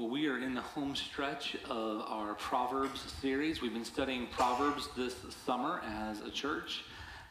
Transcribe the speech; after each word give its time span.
Well, 0.00 0.08
we 0.08 0.28
are 0.28 0.38
in 0.38 0.54
the 0.54 0.62
home 0.62 0.96
stretch 0.96 1.58
of 1.68 2.00
our 2.06 2.32
Proverbs 2.32 3.02
series. 3.20 3.60
We've 3.60 3.74
been 3.74 3.84
studying 3.84 4.28
Proverbs 4.28 4.88
this 4.96 5.14
summer 5.44 5.82
as 5.84 6.22
a 6.22 6.30
church. 6.30 6.84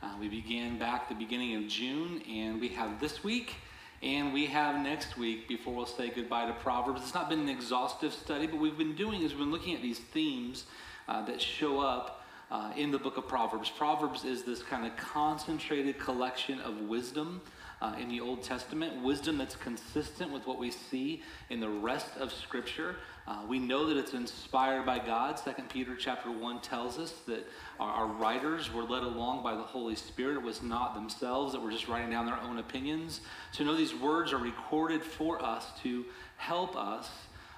Uh, 0.03 0.11
we 0.19 0.29
began 0.29 0.77
back 0.77 1.09
the 1.09 1.15
beginning 1.15 1.55
of 1.55 1.67
June, 1.67 2.21
and 2.29 2.61
we 2.61 2.67
have 2.67 2.99
this 2.99 3.23
week, 3.23 3.55
and 4.03 4.31
we 4.31 4.45
have 4.45 4.83
next 4.83 5.17
week 5.17 5.47
before 5.47 5.73
we'll 5.73 5.87
say 5.87 6.09
goodbye 6.09 6.45
to 6.45 6.53
Proverbs. 6.53 7.01
It's 7.01 7.15
not 7.15 7.27
been 7.27 7.39
an 7.39 7.49
exhaustive 7.49 8.13
study, 8.13 8.45
but 8.45 8.59
we've 8.59 8.77
been 8.77 8.95
doing 8.95 9.23
is 9.23 9.31
we've 9.31 9.39
been 9.39 9.51
looking 9.51 9.73
at 9.73 9.81
these 9.81 9.97
themes 9.97 10.65
uh, 11.07 11.25
that 11.25 11.41
show 11.41 11.79
up 11.79 12.23
uh, 12.51 12.71
in 12.75 12.91
the 12.91 12.99
book 12.99 13.17
of 13.17 13.27
Proverbs. 13.27 13.71
Proverbs 13.71 14.25
is 14.25 14.43
this 14.43 14.61
kind 14.61 14.85
of 14.85 14.95
concentrated 14.95 15.97
collection 15.97 16.59
of 16.59 16.81
wisdom 16.81 17.41
uh, 17.81 17.95
in 17.99 18.09
the 18.09 18.19
Old 18.19 18.43
Testament, 18.43 19.01
wisdom 19.03 19.37
that's 19.37 19.55
consistent 19.55 20.31
with 20.31 20.45
what 20.45 20.59
we 20.59 20.71
see 20.71 21.21
in 21.49 21.59
the 21.59 21.69
rest 21.69 22.17
of 22.17 22.31
Scripture. 22.31 22.97
Uh, 23.27 23.41
we 23.47 23.59
know 23.59 23.87
that 23.87 23.97
it's 23.97 24.13
inspired 24.13 24.85
by 24.85 24.99
God. 24.99 25.37
Second 25.37 25.69
Peter 25.69 25.95
chapter 25.95 26.31
1 26.31 26.61
tells 26.61 26.97
us 26.97 27.13
that 27.27 27.47
our, 27.79 27.91
our, 27.91 28.07
writers 28.07 28.73
were 28.73 28.83
led 28.83 29.03
along 29.03 29.43
by 29.43 29.55
the 29.55 29.61
Holy 29.61 29.95
Spirit. 29.95 30.35
It 30.37 30.43
was 30.43 30.63
not 30.63 30.95
themselves 30.95 31.53
that 31.53 31.61
were 31.61 31.71
just 31.71 31.87
writing 31.87 32.09
down 32.09 32.25
their 32.25 32.39
own 32.41 32.57
opinions. 32.57 33.21
To 33.53 33.63
know 33.63 33.75
these 33.75 33.93
words 33.93 34.33
are 34.33 34.39
recorded 34.39 35.03
for 35.03 35.41
us 35.43 35.67
to 35.83 36.05
help 36.37 36.75
us 36.75 37.09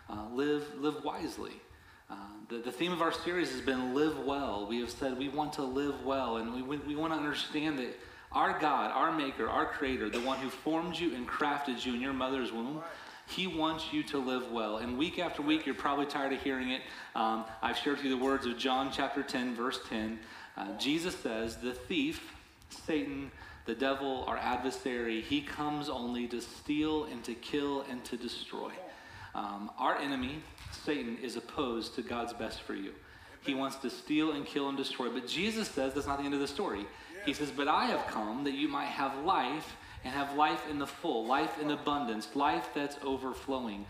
uh, 0.09 0.25
live, 0.33 0.65
live 0.77 1.03
wisely. 1.03 1.53
Uh, 2.09 2.15
the, 2.49 2.57
the 2.57 2.71
theme 2.71 2.91
of 2.91 3.01
our 3.01 3.13
series 3.13 3.51
has 3.51 3.61
been 3.61 3.95
live 3.95 4.19
well. 4.19 4.67
We 4.67 4.81
have 4.81 4.89
said 4.89 5.17
we 5.17 5.29
want 5.29 5.53
to 5.53 5.63
live 5.63 6.03
well, 6.03 6.37
and 6.37 6.53
we, 6.53 6.61
we, 6.61 6.77
we 6.79 6.95
want 6.95 7.13
to 7.13 7.17
understand 7.17 7.79
that 7.79 7.97
our 8.33 8.57
God, 8.59 8.91
our 8.91 9.11
Maker, 9.11 9.49
our 9.49 9.65
Creator, 9.65 10.09
the 10.09 10.21
one 10.21 10.39
who 10.39 10.49
formed 10.49 10.97
you 10.97 11.15
and 11.15 11.27
crafted 11.27 11.85
you 11.85 11.93
in 11.93 12.01
your 12.01 12.13
mother's 12.13 12.51
womb, 12.51 12.81
He 13.27 13.47
wants 13.47 13.91
you 13.91 14.03
to 14.03 14.17
live 14.17 14.51
well. 14.51 14.77
And 14.77 14.97
week 14.97 15.19
after 15.19 15.41
week, 15.41 15.65
you're 15.65 15.75
probably 15.75 16.05
tired 16.05 16.33
of 16.33 16.41
hearing 16.41 16.71
it. 16.71 16.81
Um, 17.15 17.45
I've 17.61 17.77
shared 17.77 17.97
with 17.97 18.05
you 18.05 18.17
the 18.17 18.23
words 18.23 18.45
of 18.45 18.57
John 18.57 18.91
chapter 18.91 19.21
10, 19.21 19.55
verse 19.55 19.79
10. 19.89 20.19
Uh, 20.55 20.77
Jesus 20.77 21.15
says, 21.15 21.57
The 21.57 21.73
thief, 21.73 22.33
Satan, 22.69 23.31
the 23.65 23.75
devil, 23.75 24.23
our 24.27 24.37
adversary, 24.37 25.21
he 25.21 25.41
comes 25.41 25.89
only 25.89 26.27
to 26.29 26.41
steal 26.41 27.05
and 27.05 27.23
to 27.25 27.33
kill 27.35 27.81
and 27.89 28.03
to 28.05 28.17
destroy. 28.17 28.71
Um, 29.35 29.71
our 29.77 29.97
enemy, 29.97 30.41
Satan, 30.85 31.17
is 31.21 31.35
opposed 31.35 31.95
to 31.95 32.01
God's 32.01 32.33
best 32.33 32.61
for 32.61 32.75
you. 32.75 32.93
He 33.41 33.55
wants 33.55 33.77
to 33.77 33.89
steal 33.89 34.33
and 34.33 34.45
kill 34.45 34.69
and 34.69 34.77
destroy. 34.77 35.09
But 35.09 35.27
Jesus 35.27 35.67
says 35.67 35.93
that's 35.93 36.07
not 36.07 36.19
the 36.19 36.25
end 36.25 36.33
of 36.33 36.39
the 36.39 36.47
story. 36.47 36.85
He 37.25 37.33
says, 37.33 37.51
But 37.51 37.67
I 37.67 37.85
have 37.85 38.07
come 38.07 38.43
that 38.43 38.53
you 38.53 38.67
might 38.67 38.87
have 38.87 39.23
life 39.23 39.77
and 40.03 40.13
have 40.13 40.35
life 40.35 40.67
in 40.69 40.79
the 40.79 40.87
full, 40.87 41.25
life 41.25 41.59
in 41.61 41.71
abundance, 41.71 42.27
life 42.35 42.69
that's 42.73 42.97
overflowing. 43.03 43.85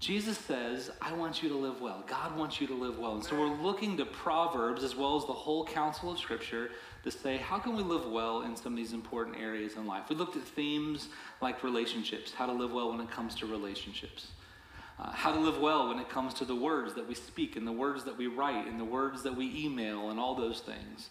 Jesus 0.00 0.36
says, 0.36 0.90
I 1.00 1.14
want 1.14 1.42
you 1.42 1.48
to 1.48 1.56
live 1.56 1.80
well. 1.80 2.04
God 2.06 2.36
wants 2.36 2.60
you 2.60 2.66
to 2.66 2.74
live 2.74 2.98
well. 2.98 3.14
And 3.14 3.24
so 3.24 3.38
we're 3.38 3.56
looking 3.62 3.96
to 3.96 4.04
Proverbs 4.04 4.84
as 4.84 4.94
well 4.94 5.16
as 5.16 5.24
the 5.24 5.32
whole 5.32 5.64
counsel 5.64 6.10
of 6.10 6.18
Scripture 6.18 6.70
to 7.04 7.10
say, 7.10 7.38
how 7.38 7.58
can 7.58 7.74
we 7.74 7.82
live 7.82 8.06
well 8.06 8.42
in 8.42 8.54
some 8.54 8.74
of 8.74 8.76
these 8.76 8.92
important 8.92 9.38
areas 9.38 9.76
in 9.76 9.86
life? 9.86 10.10
We 10.10 10.16
looked 10.16 10.36
at 10.36 10.42
themes 10.42 11.08
like 11.40 11.64
relationships, 11.64 12.34
how 12.34 12.44
to 12.44 12.52
live 12.52 12.72
well 12.72 12.90
when 12.90 13.00
it 13.00 13.10
comes 13.10 13.34
to 13.36 13.46
relationships. 13.46 14.28
Uh, 14.98 15.10
how 15.10 15.32
to 15.32 15.40
live 15.40 15.58
well 15.58 15.88
when 15.88 15.98
it 15.98 16.08
comes 16.08 16.34
to 16.34 16.44
the 16.44 16.54
words 16.54 16.94
that 16.94 17.08
we 17.08 17.14
speak 17.14 17.56
and 17.56 17.66
the 17.66 17.72
words 17.72 18.04
that 18.04 18.16
we 18.16 18.26
write 18.26 18.66
and 18.66 18.78
the 18.78 18.84
words 18.84 19.22
that 19.22 19.34
we 19.34 19.52
email 19.56 20.10
and 20.10 20.20
all 20.20 20.34
those 20.34 20.60
things. 20.60 21.08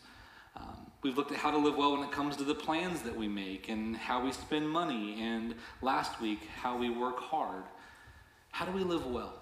Um, 0.55 0.87
we've 1.01 1.17
looked 1.17 1.31
at 1.31 1.37
how 1.37 1.51
to 1.51 1.57
live 1.57 1.75
well 1.75 1.93
when 1.93 2.07
it 2.07 2.11
comes 2.11 2.35
to 2.37 2.43
the 2.43 2.55
plans 2.55 3.01
that 3.01 3.15
we 3.15 3.27
make 3.27 3.69
and 3.69 3.95
how 3.95 4.23
we 4.23 4.31
spend 4.31 4.69
money, 4.69 5.21
and 5.21 5.55
last 5.81 6.21
week, 6.21 6.39
how 6.61 6.77
we 6.77 6.89
work 6.89 7.19
hard. 7.19 7.63
How 8.51 8.65
do 8.65 8.71
we 8.71 8.83
live 8.83 9.05
well? 9.05 9.33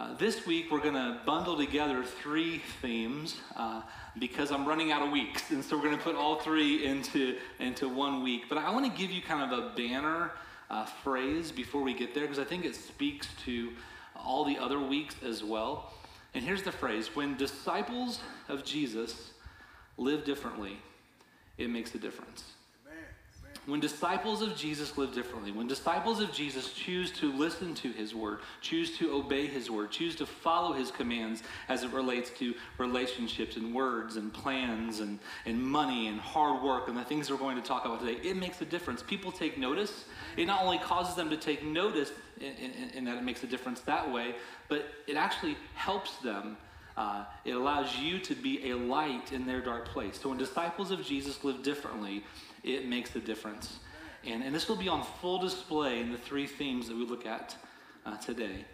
Uh, 0.00 0.14
this 0.14 0.46
week, 0.46 0.70
we're 0.70 0.80
going 0.80 0.94
to 0.94 1.20
bundle 1.26 1.56
together 1.56 2.04
three 2.04 2.62
themes 2.80 3.36
uh, 3.56 3.82
because 4.20 4.52
I'm 4.52 4.64
running 4.64 4.92
out 4.92 5.02
of 5.02 5.10
weeks. 5.10 5.50
And 5.50 5.64
so 5.64 5.76
we're 5.76 5.82
going 5.82 5.98
to 5.98 6.02
put 6.02 6.14
all 6.14 6.36
three 6.36 6.86
into, 6.86 7.36
into 7.58 7.88
one 7.88 8.22
week. 8.22 8.44
But 8.48 8.58
I 8.58 8.70
want 8.70 8.86
to 8.86 8.96
give 8.96 9.10
you 9.10 9.20
kind 9.20 9.52
of 9.52 9.58
a 9.58 9.74
banner 9.74 10.30
uh, 10.70 10.84
phrase 10.84 11.50
before 11.50 11.82
we 11.82 11.94
get 11.94 12.14
there 12.14 12.22
because 12.22 12.38
I 12.38 12.44
think 12.44 12.64
it 12.64 12.76
speaks 12.76 13.26
to 13.44 13.72
all 14.14 14.44
the 14.44 14.56
other 14.56 14.78
weeks 14.78 15.16
as 15.26 15.42
well. 15.42 15.92
And 16.32 16.44
here's 16.44 16.62
the 16.62 16.72
phrase 16.72 17.16
When 17.16 17.36
disciples 17.36 18.20
of 18.48 18.64
Jesus 18.64 19.32
live 19.98 20.24
differently, 20.24 20.78
it 21.58 21.68
makes 21.68 21.94
a 21.94 21.98
difference. 21.98 22.44
When 23.68 23.80
disciples 23.80 24.40
of 24.40 24.56
Jesus 24.56 24.96
live 24.96 25.12
differently, 25.12 25.52
when 25.52 25.66
disciples 25.66 26.20
of 26.20 26.32
Jesus 26.32 26.72
choose 26.72 27.10
to 27.12 27.30
listen 27.30 27.74
to 27.74 27.92
his 27.92 28.14
word, 28.14 28.38
choose 28.62 28.96
to 28.96 29.12
obey 29.12 29.46
his 29.46 29.70
word, 29.70 29.90
choose 29.90 30.16
to 30.16 30.24
follow 30.24 30.72
his 30.72 30.90
commands 30.90 31.42
as 31.68 31.82
it 31.82 31.92
relates 31.92 32.30
to 32.38 32.54
relationships 32.78 33.56
and 33.56 33.74
words 33.74 34.16
and 34.16 34.32
plans 34.32 35.00
and, 35.00 35.18
and 35.44 35.62
money 35.62 36.06
and 36.06 36.18
hard 36.18 36.62
work 36.62 36.88
and 36.88 36.96
the 36.96 37.04
things 37.04 37.30
we're 37.30 37.36
going 37.36 37.56
to 37.56 37.62
talk 37.62 37.84
about 37.84 38.00
today, 38.00 38.18
it 38.26 38.38
makes 38.38 38.58
a 38.62 38.64
difference. 38.64 39.02
People 39.02 39.30
take 39.30 39.58
notice. 39.58 40.06
It 40.38 40.46
not 40.46 40.62
only 40.62 40.78
causes 40.78 41.14
them 41.14 41.28
to 41.28 41.36
take 41.36 41.62
notice 41.62 42.10
in, 42.40 42.54
in, 42.54 42.90
in 42.94 43.04
that 43.04 43.18
it 43.18 43.22
makes 43.22 43.44
a 43.44 43.46
difference 43.46 43.80
that 43.80 44.10
way, 44.10 44.34
but 44.68 44.86
it 45.06 45.16
actually 45.16 45.58
helps 45.74 46.16
them 46.18 46.56
uh, 46.98 47.24
it 47.44 47.52
allows 47.52 47.96
you 47.96 48.18
to 48.18 48.34
be 48.34 48.72
a 48.72 48.76
light 48.76 49.32
in 49.32 49.46
their 49.46 49.60
dark 49.60 49.86
place. 49.86 50.20
So 50.20 50.30
when 50.30 50.38
disciples 50.38 50.90
of 50.90 51.04
Jesus 51.04 51.44
live 51.44 51.62
differently, 51.62 52.24
it 52.64 52.88
makes 52.88 53.14
a 53.14 53.20
difference. 53.20 53.78
And, 54.26 54.42
and 54.42 54.52
this 54.52 54.68
will 54.68 54.76
be 54.76 54.88
on 54.88 55.04
full 55.20 55.38
display 55.38 56.00
in 56.00 56.10
the 56.10 56.18
three 56.18 56.48
themes 56.48 56.88
that 56.88 56.96
we 56.96 57.06
look 57.06 57.24
at 57.24 57.54
uh, 58.04 58.16
today. 58.16 58.64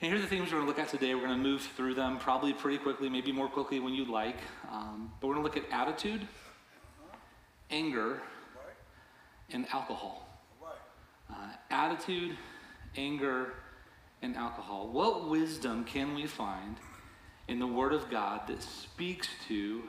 And 0.00 0.10
here 0.10 0.16
are 0.16 0.20
the 0.20 0.26
themes 0.26 0.50
we're 0.50 0.58
going 0.58 0.64
to 0.64 0.66
look 0.66 0.80
at 0.80 0.88
today. 0.88 1.14
We're 1.14 1.28
going 1.28 1.40
to 1.40 1.48
move 1.48 1.62
through 1.76 1.94
them 1.94 2.18
probably 2.18 2.52
pretty 2.52 2.78
quickly, 2.78 3.08
maybe 3.08 3.30
more 3.30 3.48
quickly 3.48 3.78
when 3.78 3.94
you 3.94 4.04
like. 4.10 4.38
Um, 4.72 5.12
but 5.20 5.28
we're 5.28 5.34
going 5.34 5.48
to 5.48 5.54
look 5.54 5.64
at 5.64 5.72
attitude, 5.72 6.26
anger, 7.70 8.20
and 9.52 9.68
alcohol. 9.72 10.28
Uh, 11.30 11.34
attitude, 11.70 12.36
anger, 12.96 13.54
and 14.20 14.34
alcohol. 14.34 14.88
What 14.88 15.28
wisdom 15.28 15.84
can 15.84 16.12
we 16.16 16.26
find 16.26 16.76
in 17.48 17.58
the 17.58 17.66
Word 17.66 17.92
of 17.92 18.10
God 18.10 18.42
that 18.48 18.62
speaks 18.62 19.28
to 19.48 19.82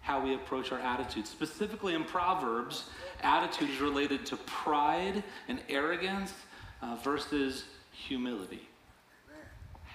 how 0.00 0.22
we 0.22 0.34
approach 0.34 0.70
our 0.72 0.78
attitudes. 0.78 1.28
Specifically 1.28 1.94
in 1.94 2.04
Proverbs, 2.04 2.84
attitude 3.22 3.70
is 3.70 3.80
related 3.80 4.24
to 4.26 4.36
pride 4.36 5.22
and 5.48 5.60
arrogance 5.68 6.32
uh, 6.82 6.96
versus 7.02 7.64
humility. 7.92 8.68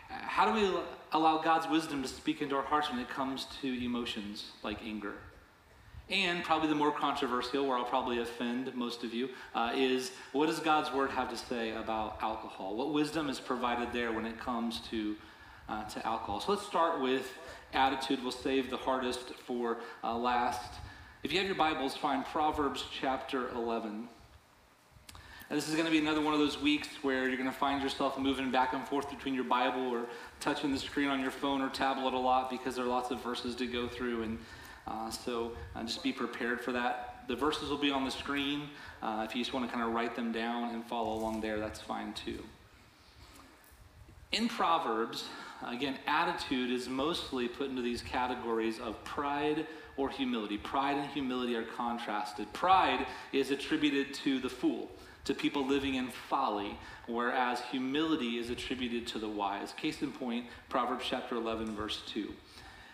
How 0.10 0.46
do 0.46 0.54
we 0.54 0.78
allow 1.14 1.38
God's 1.42 1.68
wisdom 1.68 2.02
to 2.02 2.08
speak 2.10 2.42
into 2.42 2.56
our 2.56 2.64
hearts 2.64 2.90
when 2.90 3.00
it 3.00 3.08
comes 3.10 3.48
to 3.62 3.86
emotions 3.86 4.52
like 4.64 4.80
anger? 4.84 5.14
And 6.10 6.44
probably 6.44 6.68
the 6.68 6.76
more 6.76 6.92
controversial, 6.92 7.66
where 7.66 7.78
I'll 7.78 7.86
probably 7.86 8.20
offend 8.20 8.76
most 8.76 9.06
of 9.06 9.14
you, 9.14 9.30
uh, 9.56 9.72
is 9.74 10.12
what 10.34 10.48
does 10.48 10.60
God's 10.60 10.92
word 10.92 11.10
have 11.12 11.30
to 11.30 11.38
say 11.38 11.72
about 11.72 12.18
alcohol? 12.22 12.76
What 12.76 12.92
wisdom 12.92 13.30
is 13.30 13.40
provided 13.40 13.94
there 13.94 14.12
when 14.12 14.26
it 14.26 14.38
comes 14.38 14.82
to 14.90 15.16
uh, 15.70 15.84
to 15.86 16.06
alcohol. 16.06 16.40
So 16.40 16.52
let's 16.54 16.66
start 16.66 17.02
with 17.02 17.32
attitude. 17.74 18.22
We'll 18.22 18.32
save 18.32 18.70
the 18.70 18.78
hardest 18.78 19.34
for 19.46 19.78
uh, 20.04 20.18
last. 20.18 20.74
If 21.24 21.32
you 21.32 21.38
have 21.40 21.48
your 21.48 21.56
Bibles, 21.56 21.96
find 21.96 22.26
Proverbs 22.26 22.84
chapter 23.00 23.50
11. 23.50 24.08
And 25.52 25.58
this 25.58 25.68
is 25.68 25.76
going 25.76 25.86
to 25.86 25.92
be 25.92 26.00
another 26.00 26.22
one 26.22 26.34
of 26.34 26.40
those 26.40 26.62
weeks 26.62 26.88
where 27.02 27.28
you're 27.28 27.38
going 27.38 27.52
to 27.52 27.56
find 27.56 27.84
yourself 27.84 28.18
moving 28.18 28.52
back 28.52 28.72
and 28.72 28.88
forth 28.88 29.10
between 29.10 29.34
your 29.34 29.44
Bible 29.44 29.82
or 29.90 30.06
touching 30.40 30.72
the 30.72 30.80
screen 30.80 31.10
on 31.10 31.20
your 31.20 31.30
phone 31.30 31.62
or 31.62 31.70
tablet 31.70 32.14
a 32.14 32.18
lot 32.18 32.50
because 32.50 32.78
there 32.78 32.86
are 32.86 32.88
lots 32.88 33.12
of 33.12 33.22
verses 33.22 33.54
to 33.58 33.68
go 33.68 33.88
through. 33.88 34.24
And 34.24 34.40
uh, 34.88 35.10
so 35.10 35.52
uh, 35.76 35.84
just 35.84 36.04
be 36.04 36.14
prepared 36.14 36.62
for 36.62 36.72
that. 36.72 37.26
The 37.28 37.36
verses 37.36 37.70
will 37.70 37.78
be 37.78 37.92
on 37.92 38.06
the 38.06 38.12
screen. 38.12 38.70
Uh, 39.02 39.26
if 39.28 39.36
you 39.36 39.42
just 39.44 39.54
want 39.54 39.66
to 39.66 39.72
kind 39.72 39.86
of 39.86 39.94
write 39.94 40.16
them 40.16 40.32
down 40.32 40.74
and 40.74 40.86
follow 40.86 41.14
along 41.14 41.42
there, 41.42 41.60
that's 41.60 41.82
fine 41.82 42.14
too. 42.14 42.40
In 44.32 44.48
Proverbs, 44.48 45.26
Again, 45.68 45.98
attitude 46.08 46.72
is 46.72 46.90
mostly 46.90 47.48
put 47.48 47.70
into 47.70 47.82
these 47.82 48.02
categories 48.02 48.80
of 48.80 49.02
pride 49.04 49.68
or 49.98 50.10
humility. 50.10 50.58
Pride 50.58 50.98
and 50.98 51.10
humility 51.12 51.56
are 51.56 51.64
contrasted. 51.64 52.52
Pride 52.54 53.06
is 53.32 53.52
attributed 53.52 54.14
to 54.16 54.40
the 54.40 54.50
fool, 54.50 54.90
to 55.26 55.34
people 55.34 55.66
living 55.66 55.96
in 55.96 56.10
folly, 56.30 56.78
whereas 57.08 57.62
humility 57.72 58.38
is 58.38 58.50
attributed 58.50 59.06
to 59.08 59.20
the 59.20 59.30
wise. 59.30 59.74
Case 59.74 60.02
in 60.02 60.12
point, 60.12 60.46
Proverbs 60.70 61.06
chapter 61.08 61.36
11, 61.36 61.76
verse 61.76 62.02
2. 62.08 62.34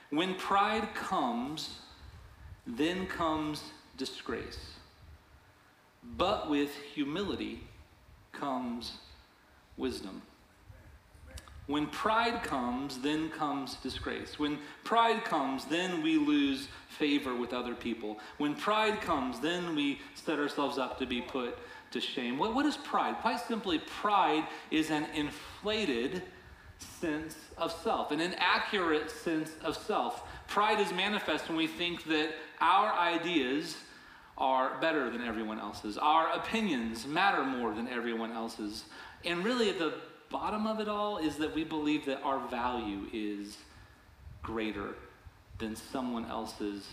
When 0.09 0.35
pride 0.35 0.93
comes, 0.93 1.79
then 2.65 3.07
comes 3.07 3.63
disgrace. 3.97 4.73
But 6.17 6.49
with 6.49 6.73
humility 6.93 7.61
comes 8.31 8.97
wisdom. 9.75 10.21
When 11.67 11.87
pride 11.87 12.43
comes, 12.43 12.99
then 12.99 13.29
comes 13.29 13.75
disgrace. 13.75 14.39
When 14.39 14.57
pride 14.85 15.25
comes, 15.25 15.65
then 15.65 16.01
we 16.01 16.17
lose 16.17 16.69
favor 16.87 17.35
with 17.35 17.53
other 17.53 17.75
people. 17.75 18.19
When 18.37 18.55
pride 18.55 19.01
comes, 19.01 19.41
then 19.41 19.75
we 19.75 19.99
set 20.15 20.39
ourselves 20.39 20.77
up 20.77 20.97
to 20.99 21.05
be 21.05 21.21
put 21.21 21.57
to 21.91 21.99
shame. 21.99 22.37
What, 22.37 22.55
what 22.55 22.65
is 22.65 22.77
pride? 22.77 23.17
Quite 23.17 23.41
simply, 23.41 23.79
pride 23.79 24.45
is 24.71 24.91
an 24.91 25.07
inflated 25.13 26.23
sense 26.79 27.35
of 27.57 27.71
self, 27.71 28.11
an 28.11 28.21
inaccurate 28.21 29.11
sense 29.11 29.51
of 29.61 29.75
self. 29.75 30.23
Pride 30.47 30.79
is 30.79 30.93
manifest 30.93 31.49
when 31.49 31.57
we 31.57 31.67
think 31.67 32.05
that 32.05 32.29
our 32.61 32.93
ideas 32.93 33.75
are 34.37 34.79
better 34.79 35.09
than 35.09 35.21
everyone 35.21 35.59
else's, 35.59 35.97
our 35.97 36.31
opinions 36.31 37.07
matter 37.07 37.43
more 37.43 37.73
than 37.73 37.87
everyone 37.87 38.31
else's. 38.31 38.85
And 39.25 39.43
really, 39.43 39.69
at 39.69 39.79
the 39.79 39.95
bottom 40.29 40.67
of 40.67 40.79
it 40.79 40.87
all 40.87 41.17
is 41.17 41.37
that 41.37 41.53
we 41.53 41.63
believe 41.63 42.05
that 42.05 42.21
our 42.21 42.39
value 42.47 43.07
is 43.13 43.57
greater 44.41 44.95
than 45.59 45.75
someone 45.75 46.25
else's 46.25 46.87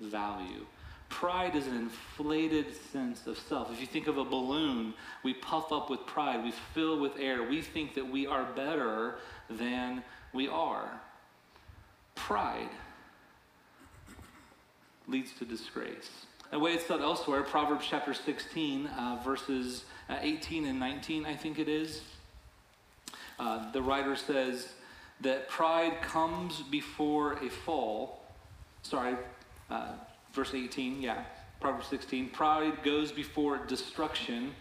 value. 0.00 0.66
Pride 1.08 1.54
is 1.54 1.66
an 1.66 1.76
inflated 1.76 2.74
sense 2.90 3.26
of 3.26 3.38
self. 3.38 3.70
If 3.70 3.80
you 3.80 3.86
think 3.86 4.06
of 4.06 4.16
a 4.16 4.24
balloon, 4.24 4.94
we 5.22 5.34
puff 5.34 5.70
up 5.70 5.90
with 5.90 6.06
pride, 6.06 6.42
we 6.42 6.52
fill 6.72 6.98
with 6.98 7.12
air, 7.18 7.42
we 7.42 7.60
think 7.60 7.94
that 7.94 8.08
we 8.08 8.26
are 8.26 8.44
better 8.56 9.16
than 9.50 10.02
we 10.32 10.48
are. 10.48 10.90
Pride 12.14 12.70
leads 15.06 15.32
to 15.34 15.44
disgrace. 15.44 16.10
The 16.50 16.58
way 16.58 16.72
it's 16.72 16.86
said 16.86 17.00
elsewhere, 17.00 17.42
Proverbs 17.42 17.86
chapter 17.88 18.14
16, 18.14 18.86
uh, 18.86 19.20
verses 19.24 19.84
uh, 20.08 20.18
18 20.20 20.66
and 20.66 20.78
19, 20.78 21.26
I 21.26 21.34
think 21.34 21.58
it 21.58 21.68
is. 21.68 22.02
Uh, 23.42 23.72
the 23.72 23.82
writer 23.82 24.14
says 24.14 24.68
that 25.20 25.48
pride 25.48 26.00
comes 26.00 26.62
before 26.70 27.32
a 27.44 27.48
fall. 27.48 28.22
Sorry, 28.82 29.16
uh, 29.68 29.94
verse 30.32 30.54
18, 30.54 31.02
yeah, 31.02 31.24
Proverbs 31.60 31.88
16. 31.88 32.28
Pride 32.28 32.84
goes 32.84 33.10
before 33.10 33.58
destruction, 33.66 34.52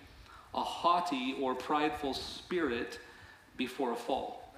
a 0.56 0.64
haughty 0.64 1.36
or 1.40 1.54
prideful 1.54 2.16
spirit 2.16 3.00
before 3.56 3.92
a 3.92 3.96
fall. 3.96 4.52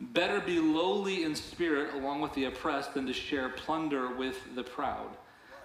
Better 0.00 0.38
be 0.38 0.60
lowly 0.60 1.24
in 1.24 1.34
spirit 1.34 1.92
along 1.94 2.20
with 2.20 2.34
the 2.34 2.44
oppressed 2.44 2.94
than 2.94 3.04
to 3.06 3.12
share 3.12 3.48
plunder 3.48 4.14
with 4.14 4.36
the 4.54 4.62
proud. 4.62 5.08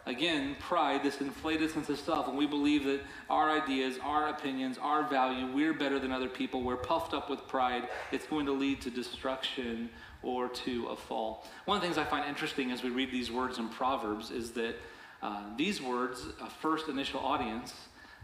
Again, 0.08 0.56
pride, 0.60 1.04
this 1.04 1.22
inflated 1.22 1.70
sense 1.70 1.90
of 1.90 2.00
self, 2.00 2.28
and 2.28 2.36
we 2.36 2.48
believe 2.48 2.86
that 2.86 3.02
our 3.30 3.52
ideas, 3.52 4.00
our 4.04 4.30
opinions, 4.30 4.80
our 4.82 5.08
value, 5.08 5.46
we're 5.54 5.74
better 5.74 6.00
than 6.00 6.12
other 6.12 6.28
people, 6.28 6.64
we're 6.64 6.76
puffed 6.76 7.14
up 7.14 7.30
with 7.30 7.48
pride, 7.48 7.88
it's 8.12 8.26
going 8.26 8.48
to 8.48 8.52
lead 8.52 8.82
to 8.82 8.90
destruction 8.90 9.90
or 10.24 10.48
to 10.50 10.88
a 10.88 10.96
fall. 10.96 11.46
One 11.66 11.78
of 11.78 11.82
the 11.82 11.88
things 11.88 12.00
I 12.00 12.04
find 12.04 12.28
interesting 12.28 12.72
as 12.72 12.82
we 12.82 12.90
read 12.90 13.12
these 13.12 13.32
words 13.32 13.60
in 13.60 13.70
Proverbs 13.70 14.32
is 14.32 14.52
that 14.52 14.76
uh, 15.22 15.44
these 15.56 15.82
words, 15.82 16.26
a 16.42 16.50
first 16.50 16.88
initial 16.88 17.20
audience, 17.20 17.74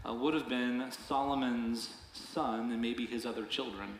uh, 0.04 0.12
would 0.12 0.34
have 0.34 0.48
been 0.48 0.90
Solomon's 1.06 1.94
son 2.12 2.72
and 2.72 2.82
maybe 2.82 3.06
his 3.06 3.24
other 3.24 3.44
children. 3.44 3.98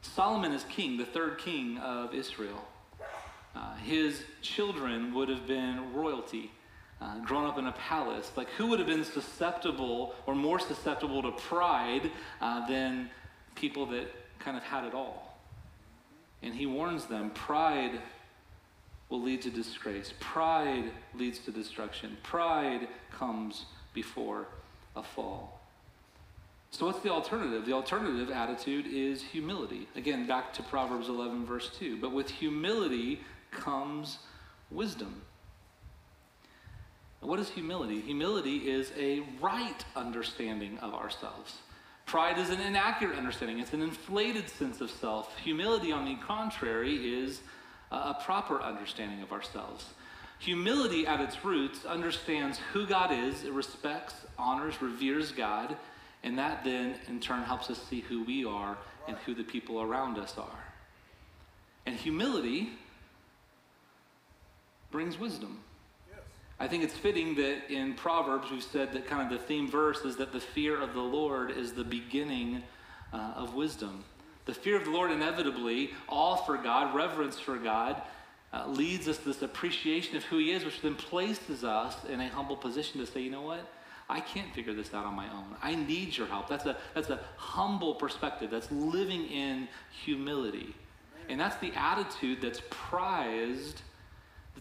Solomon 0.00 0.52
is 0.52 0.64
king, 0.64 0.96
the 0.96 1.04
third 1.04 1.38
king 1.38 1.76
of 1.78 2.14
Israel. 2.14 2.64
Uh, 3.54 3.74
his 3.76 4.24
children 4.40 5.12
would 5.12 5.28
have 5.28 5.46
been 5.46 5.92
royalty 5.92 6.50
uh, 7.02 7.18
grown 7.24 7.44
up 7.46 7.58
in 7.58 7.66
a 7.66 7.72
palace, 7.72 8.30
like 8.36 8.48
who 8.50 8.68
would 8.68 8.78
have 8.78 8.88
been 8.88 9.04
susceptible 9.04 10.14
or 10.26 10.34
more 10.34 10.58
susceptible 10.58 11.22
to 11.22 11.32
pride 11.32 12.10
uh, 12.40 12.66
than 12.66 13.10
people 13.54 13.86
that 13.86 14.06
kind 14.38 14.56
of 14.56 14.62
had 14.62 14.84
it 14.84 14.94
all? 14.94 15.38
And 16.42 16.54
he 16.54 16.66
warns 16.66 17.06
them 17.06 17.30
pride 17.30 18.00
will 19.08 19.20
lead 19.20 19.42
to 19.42 19.50
disgrace, 19.50 20.12
pride 20.20 20.90
leads 21.14 21.38
to 21.40 21.50
destruction, 21.50 22.16
pride 22.22 22.88
comes 23.10 23.66
before 23.92 24.46
a 24.96 25.02
fall. 25.02 25.60
So, 26.70 26.86
what's 26.86 27.00
the 27.00 27.10
alternative? 27.10 27.66
The 27.66 27.74
alternative 27.74 28.30
attitude 28.30 28.86
is 28.86 29.22
humility. 29.22 29.86
Again, 29.94 30.26
back 30.26 30.54
to 30.54 30.62
Proverbs 30.62 31.10
11, 31.10 31.44
verse 31.44 31.70
2. 31.78 31.98
But 31.98 32.12
with 32.12 32.30
humility 32.30 33.20
comes 33.50 34.18
wisdom. 34.70 35.20
What 37.22 37.38
is 37.38 37.48
humility? 37.48 38.00
Humility 38.00 38.68
is 38.68 38.92
a 38.98 39.22
right 39.40 39.84
understanding 39.94 40.76
of 40.80 40.92
ourselves. 40.92 41.58
Pride 42.04 42.36
is 42.36 42.50
an 42.50 42.60
inaccurate 42.60 43.16
understanding, 43.16 43.60
it's 43.60 43.72
an 43.72 43.80
inflated 43.80 44.48
sense 44.48 44.80
of 44.80 44.90
self. 44.90 45.38
Humility, 45.38 45.92
on 45.92 46.04
the 46.04 46.16
contrary, 46.16 47.22
is 47.22 47.40
a 47.92 48.12
proper 48.12 48.60
understanding 48.60 49.22
of 49.22 49.32
ourselves. 49.32 49.86
Humility, 50.40 51.06
at 51.06 51.20
its 51.20 51.44
roots, 51.44 51.84
understands 51.84 52.58
who 52.72 52.86
God 52.86 53.12
is, 53.12 53.44
it 53.44 53.52
respects, 53.52 54.14
honors, 54.36 54.82
reveres 54.82 55.30
God, 55.30 55.76
and 56.24 56.36
that 56.38 56.64
then, 56.64 56.96
in 57.06 57.20
turn, 57.20 57.44
helps 57.44 57.70
us 57.70 57.80
see 57.88 58.00
who 58.00 58.24
we 58.24 58.44
are 58.44 58.76
and 59.06 59.16
who 59.18 59.34
the 59.34 59.44
people 59.44 59.80
around 59.80 60.18
us 60.18 60.36
are. 60.36 60.64
And 61.86 61.94
humility 61.94 62.70
brings 64.90 65.18
wisdom. 65.18 65.60
I 66.62 66.68
think 66.68 66.84
it's 66.84 66.94
fitting 66.94 67.34
that 67.34 67.72
in 67.72 67.94
Proverbs 67.94 68.52
we've 68.52 68.62
said 68.62 68.92
that 68.92 69.08
kind 69.08 69.20
of 69.20 69.36
the 69.36 69.44
theme 69.44 69.68
verse 69.68 70.02
is 70.02 70.14
that 70.18 70.32
the 70.32 70.38
fear 70.38 70.80
of 70.80 70.94
the 70.94 71.00
Lord 71.00 71.50
is 71.50 71.72
the 71.72 71.82
beginning 71.82 72.62
uh, 73.12 73.32
of 73.34 73.54
wisdom. 73.54 74.04
The 74.44 74.54
fear 74.54 74.76
of 74.76 74.84
the 74.84 74.92
Lord 74.92 75.10
inevitably, 75.10 75.90
awe 76.06 76.36
for 76.36 76.56
God, 76.56 76.94
reverence 76.94 77.36
for 77.36 77.56
God, 77.56 78.00
uh, 78.52 78.68
leads 78.68 79.08
us 79.08 79.18
to 79.18 79.24
this 79.24 79.42
appreciation 79.42 80.16
of 80.16 80.22
who 80.22 80.38
He 80.38 80.52
is, 80.52 80.64
which 80.64 80.80
then 80.82 80.94
places 80.94 81.64
us 81.64 81.96
in 82.04 82.20
a 82.20 82.28
humble 82.28 82.56
position 82.56 83.00
to 83.00 83.08
say, 83.08 83.22
you 83.22 83.30
know 83.32 83.42
what? 83.42 83.68
I 84.08 84.20
can't 84.20 84.54
figure 84.54 84.72
this 84.72 84.94
out 84.94 85.04
on 85.04 85.14
my 85.14 85.28
own. 85.32 85.56
I 85.60 85.74
need 85.74 86.16
your 86.16 86.28
help. 86.28 86.48
That's 86.48 86.66
a, 86.66 86.76
that's 86.94 87.10
a 87.10 87.18
humble 87.38 87.96
perspective. 87.96 88.52
That's 88.52 88.70
living 88.70 89.26
in 89.26 89.66
humility. 90.04 90.76
And 91.28 91.40
that's 91.40 91.56
the 91.56 91.72
attitude 91.74 92.40
that's 92.40 92.62
prized 92.70 93.82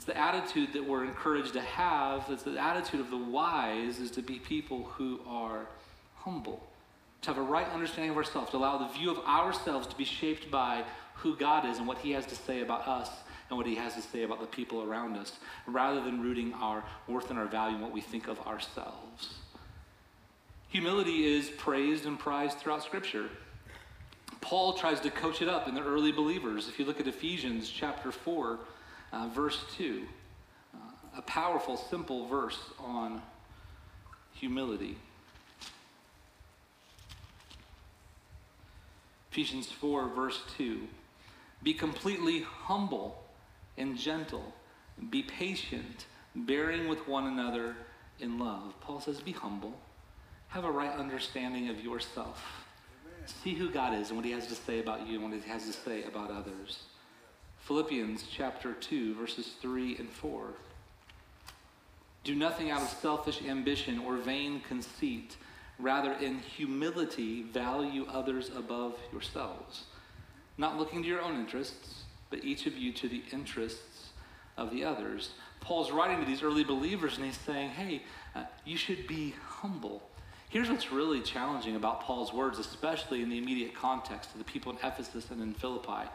it's 0.02 0.08
the 0.08 0.18
attitude 0.18 0.74
that 0.74 0.84
we're 0.84 1.04
encouraged 1.04 1.54
to 1.54 1.62
have. 1.62 2.26
It's 2.32 2.42
the 2.42 2.58
attitude 2.58 3.02
of 3.02 3.12
the 3.12 3.18
wise 3.18 4.00
is 4.00 4.10
to 4.12 4.24
be 4.24 4.40
people 4.40 4.86
who 4.86 5.20
are 5.28 5.68
humble, 6.16 6.68
to 7.22 7.28
have 7.28 7.38
a 7.38 7.44
right 7.44 7.70
understanding 7.70 8.10
of 8.10 8.18
ourselves, 8.18 8.50
to 8.50 8.58
allow 8.58 8.80
the 8.80 8.88
view 8.98 9.12
of 9.12 9.20
ourselves 9.20 9.86
to 9.86 9.96
be 9.96 10.04
shaped 10.04 10.50
by 10.50 10.86
who 11.18 11.36
God 11.36 11.68
is 11.68 11.78
and 11.78 11.86
what 11.86 12.00
He 12.00 12.14
has 12.14 12.26
to 12.26 12.36
say 12.36 12.62
about 12.62 12.88
us 12.88 13.12
and 13.50 13.58
what 13.60 13.68
He 13.68 13.76
has 13.76 13.94
to 13.94 14.02
say 14.02 14.24
about 14.24 14.42
the 14.42 14.48
people 14.48 14.82
around 14.82 15.18
us, 15.18 15.34
rather 15.68 16.02
than 16.02 16.20
rooting 16.20 16.52
our 16.56 16.84
worth 17.08 17.30
and 17.30 17.38
our 17.38 17.46
value 17.46 17.76
in 17.76 17.82
what 17.84 17.92
we 17.92 18.02
think 18.02 18.28
of 18.28 18.40
ourselves. 18.48 19.36
Humility 20.70 21.28
is 21.28 21.52
praised 21.52 22.08
and 22.08 22.18
prized 22.18 22.58
throughout 22.58 22.84
Scripture. 22.84 23.30
Paul 24.40 24.74
tries 24.74 25.00
to 25.02 25.12
coach 25.12 25.44
it 25.44 25.48
up 25.48 25.68
in 25.68 25.76
the 25.76 25.84
early 25.84 26.12
believers. 26.12 26.68
If 26.68 26.80
you 26.80 26.86
look 26.86 27.00
at 27.00 27.06
Ephesians 27.06 27.70
chapter 27.70 28.12
4, 28.12 28.58
uh, 29.12 29.28
verse 29.28 29.64
2, 29.78 30.04
uh, 30.74 30.78
a 31.18 31.22
powerful, 31.24 31.78
simple 31.78 32.28
verse 32.28 32.60
on 32.80 33.22
humility. 34.34 34.98
Ephesians 39.32 39.72
4, 39.72 40.10
verse 40.10 40.42
2. 40.58 40.82
Be 41.64 41.74
completely 41.74 42.42
humble 42.42 43.24
and 43.78 43.98
gentle. 43.98 44.54
Be 45.10 45.24
patient, 45.24 46.06
bearing 46.36 46.88
with 46.88 47.08
one 47.08 47.28
another 47.28 47.76
in 48.20 48.40
love. 48.40 48.74
Paul 48.82 49.00
says, 49.00 49.22
Be 49.22 49.32
humble. 49.32 49.74
Have 50.50 50.66
a 50.66 50.72
right 50.72 50.92
understanding 50.92 51.70
of 51.70 51.82
yourself. 51.82 52.44
Amen. 53.06 53.28
See 53.44 53.54
who 53.54 53.70
God 53.70 53.94
is 53.94 54.10
and 54.10 54.18
what 54.18 54.26
He 54.26 54.32
has 54.32 54.48
to 54.48 54.56
say 54.56 54.80
about 54.80 55.08
you 55.08 55.22
and 55.22 55.32
what 55.32 55.42
He 55.42 55.50
has 55.50 55.66
to 55.66 55.74
say 55.74 56.04
about 56.04 56.30
others. 56.30 56.84
Philippians 57.62 58.26
chapter 58.32 58.74
2, 58.74 59.16
verses 59.16 59.54
3 59.62 59.98
and 59.98 60.10
4. 60.10 60.48
Do 62.24 62.36
nothing 62.36 62.72
out 62.72 62.82
of 62.82 62.90
selfish 62.90 63.42
ambition 63.44 64.00
or 64.00 64.18
vain 64.18 64.62
conceit. 64.62 65.38
Rather, 65.78 66.14
in 66.14 66.40
humility, 66.40 67.44
value 67.44 68.06
others 68.12 68.50
above 68.56 68.98
yourselves. 69.12 69.86
Not 70.58 70.78
looking 70.78 71.04
to 71.04 71.08
your 71.08 71.22
own 71.22 71.40
interests, 71.40 72.04
but 72.30 72.44
each 72.44 72.66
of 72.66 72.76
you 72.76 72.92
to 72.94 73.08
the 73.08 73.24
interests 73.32 74.10
of 74.58 74.72
the 74.72 74.84
others. 74.84 75.32
Paul's 75.60 75.92
writing 75.92 76.20
to 76.20 76.26
these 76.26 76.44
early 76.44 76.64
believers 76.64 77.18
and 77.18 77.26
he's 77.26 77.38
saying, 77.38 77.70
hey, 77.70 78.02
uh, 78.36 78.44
you 78.66 78.78
should 78.78 79.08
be 79.08 79.36
humble. 79.48 80.02
Here's 80.50 80.70
what's 80.70 80.92
really 80.92 81.22
challenging 81.22 81.76
about 81.76 82.02
Paul's 82.02 82.34
words, 82.34 82.60
especially 82.60 83.22
in 83.22 83.30
the 83.30 83.38
immediate 83.38 83.76
context 83.76 84.32
of 84.32 84.40
the 84.40 84.44
people 84.44 84.72
in 84.72 84.80
Ephesus 84.84 85.30
and 85.30 85.42
in 85.42 85.54
Philippi. 85.54 86.10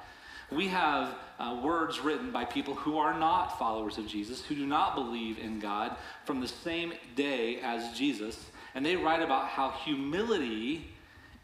We 0.51 0.69
have 0.69 1.15
uh, 1.39 1.61
words 1.63 2.01
written 2.01 2.31
by 2.31 2.45
people 2.45 2.75
who 2.75 2.99
are 2.99 3.19
not 3.19 3.59
followers 3.59 3.99
of 3.99 4.07
Jesus, 4.07 4.45
who 4.45 4.55
do 4.55 4.67
not 4.67 4.95
believe 4.95 5.39
in 5.39 5.59
God 5.59 5.97
from 6.25 6.41
the 6.41 6.49
same 6.49 6.93
day 7.15 7.61
as 7.61 7.97
Jesus. 7.97 8.47
And 8.75 8.85
they 8.85 8.97
write 8.97 9.23
about 9.23 9.49
how 9.49 9.71
humility 9.71 10.89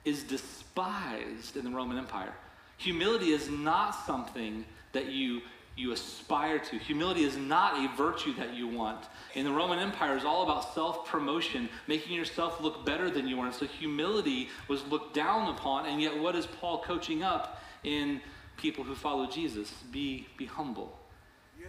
is 0.05 0.23
despised 0.23 1.57
in 1.57 1.65
the 1.65 1.71
Roman 1.71 1.99
Empire. 1.99 2.33
Humility 2.79 3.33
is 3.33 3.49
not 3.49 3.93
something 4.07 4.65
that 4.93 5.07
you 5.07 5.43
you 5.75 5.93
aspire 5.93 6.59
to. 6.59 6.77
Humility 6.79 7.25
is 7.25 7.37
not 7.37 7.83
a 7.83 7.89
virtue 7.97 8.35
that 8.35 8.55
you 8.55 8.69
want. 8.69 9.07
In 9.35 9.45
the 9.45 9.51
Roman 9.51 9.79
Empire, 9.79 10.17
it's 10.17 10.25
all 10.25 10.43
about 10.43 10.75
self 10.75 11.07
promotion, 11.07 11.69
making 11.87 12.15
yourself 12.15 12.61
look 12.61 12.85
better 12.85 13.11
than 13.11 13.27
you 13.27 13.41
are. 13.41 13.47
And 13.47 13.55
so 13.55 13.65
humility 13.65 14.51
was 14.69 14.87
looked 14.89 15.15
down 15.15 15.49
upon. 15.49 15.87
And 15.87 16.01
yet, 16.01 16.19
what 16.19 16.37
is 16.37 16.47
Paul 16.47 16.83
coaching 16.83 17.23
up 17.23 17.63
in 17.85 18.21
people 18.63 18.85
who 18.85 18.95
follow 18.95 19.27
Jesus? 19.27 19.71
Be, 19.91 20.27
be 20.39 20.47
humble. 20.47 20.97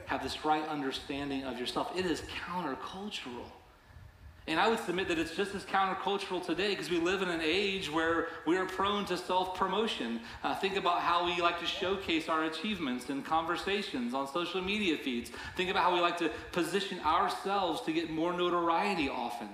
Have 0.05 0.23
this 0.23 0.45
right 0.45 0.67
understanding 0.67 1.43
of 1.43 1.59
yourself. 1.59 1.91
It 1.95 2.05
is 2.05 2.23
countercultural. 2.47 3.49
And 4.47 4.59
I 4.59 4.67
would 4.67 4.79
submit 4.79 5.07
that 5.07 5.17
it's 5.17 5.35
just 5.35 5.55
as 5.55 5.63
countercultural 5.63 6.45
today 6.45 6.69
because 6.69 6.89
we 6.89 6.99
live 6.99 7.21
in 7.21 7.29
an 7.29 7.39
age 7.41 7.89
where 7.89 8.27
we 8.45 8.57
are 8.57 8.65
prone 8.65 9.05
to 9.05 9.17
self 9.17 9.55
promotion. 9.55 10.19
Uh, 10.43 10.53
think 10.55 10.75
about 10.75 10.99
how 11.01 11.25
we 11.25 11.41
like 11.41 11.59
to 11.59 11.65
showcase 11.65 12.27
our 12.27 12.43
achievements 12.43 13.09
in 13.09 13.23
conversations 13.23 14.13
on 14.13 14.27
social 14.27 14.61
media 14.61 14.97
feeds. 14.97 15.31
Think 15.55 15.69
about 15.69 15.83
how 15.83 15.93
we 15.93 16.01
like 16.01 16.17
to 16.17 16.29
position 16.51 16.99
ourselves 17.01 17.81
to 17.81 17.93
get 17.93 18.09
more 18.09 18.33
notoriety 18.33 19.09
often. 19.09 19.47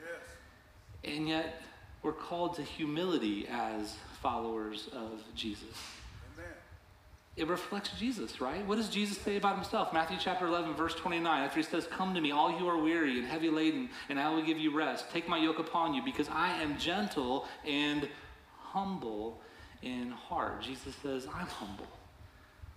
Yes. 0.00 1.16
And 1.16 1.28
yet, 1.28 1.62
we're 2.02 2.12
called 2.12 2.54
to 2.56 2.62
humility 2.62 3.48
as 3.50 3.96
followers 4.22 4.88
of 4.92 5.24
Jesus 5.34 5.95
it 7.36 7.48
reflects 7.48 7.90
Jesus, 7.98 8.40
right? 8.40 8.66
What 8.66 8.76
does 8.76 8.88
Jesus 8.88 9.18
say 9.18 9.36
about 9.36 9.56
himself? 9.56 9.92
Matthew 9.92 10.16
chapter 10.18 10.46
11, 10.46 10.74
verse 10.74 10.94
29, 10.94 11.42
after 11.42 11.58
he 11.58 11.62
says, 11.62 11.86
Come 11.86 12.14
to 12.14 12.20
me, 12.20 12.30
all 12.30 12.58
you 12.58 12.66
are 12.66 12.78
weary 12.78 13.18
and 13.18 13.26
heavy 13.26 13.50
laden, 13.50 13.90
and 14.08 14.18
I 14.18 14.30
will 14.30 14.42
give 14.42 14.58
you 14.58 14.74
rest. 14.74 15.10
Take 15.10 15.28
my 15.28 15.36
yoke 15.38 15.58
upon 15.58 15.92
you, 15.92 16.02
because 16.02 16.28
I 16.30 16.62
am 16.62 16.78
gentle 16.78 17.46
and 17.66 18.08
humble 18.58 19.40
in 19.82 20.10
heart. 20.12 20.62
Jesus 20.62 20.94
says, 21.02 21.26
I'm 21.26 21.46
humble. 21.46 21.86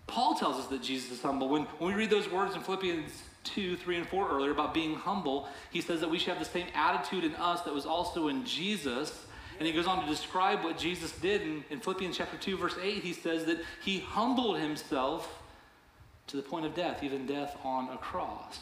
Paul 0.07 0.35
tells 0.35 0.57
us 0.57 0.67
that 0.67 0.81
Jesus 0.81 1.11
is 1.11 1.21
humble. 1.21 1.47
When, 1.47 1.63
when 1.77 1.93
we 1.93 1.97
read 1.97 2.09
those 2.09 2.29
words 2.29 2.55
in 2.55 2.61
Philippians 2.61 3.11
2, 3.45 3.77
3, 3.77 3.97
and 3.97 4.07
4 4.07 4.29
earlier 4.29 4.51
about 4.51 4.73
being 4.73 4.95
humble, 4.95 5.47
he 5.71 5.79
says 5.79 6.01
that 6.01 6.09
we 6.09 6.19
should 6.19 6.29
have 6.29 6.39
the 6.39 6.45
same 6.45 6.67
attitude 6.73 7.23
in 7.23 7.33
us 7.35 7.61
that 7.61 7.73
was 7.73 7.85
also 7.85 8.27
in 8.27 8.43
Jesus 8.43 9.25
and 9.59 9.67
he 9.67 9.73
goes 9.73 9.87
on 9.87 10.01
to 10.01 10.07
describe 10.09 10.63
what 10.63 10.77
Jesus 10.77 11.11
did 11.11 11.41
in, 11.41 11.65
in 11.69 11.79
Philippians 11.81 12.17
chapter 12.17 12.37
2, 12.37 12.57
verse 12.57 12.75
8. 12.81 13.03
He 13.03 13.11
says 13.11 13.43
that 13.45 13.59
he 13.83 13.99
humbled 13.99 14.57
himself 14.57 15.41
to 16.27 16.37
the 16.37 16.43
point 16.43 16.65
of 16.65 16.73
death, 16.73 17.03
even 17.03 17.25
death 17.25 17.57
on 17.63 17.89
a 17.89 17.97
cross. 17.97 18.57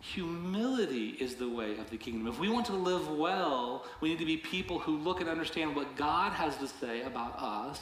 Humility 0.00 1.16
is 1.20 1.34
the 1.34 1.48
way 1.48 1.76
of 1.76 1.90
the 1.90 1.96
kingdom. 1.96 2.28
If 2.28 2.38
we 2.38 2.48
want 2.48 2.66
to 2.66 2.72
live 2.72 3.10
well, 3.10 3.84
we 4.00 4.10
need 4.10 4.20
to 4.20 4.24
be 4.24 4.36
people 4.36 4.78
who 4.78 4.96
look 4.96 5.20
and 5.20 5.28
understand 5.28 5.74
what 5.74 5.96
God 5.96 6.32
has 6.32 6.56
to 6.58 6.68
say 6.68 7.02
about 7.02 7.34
us 7.38 7.80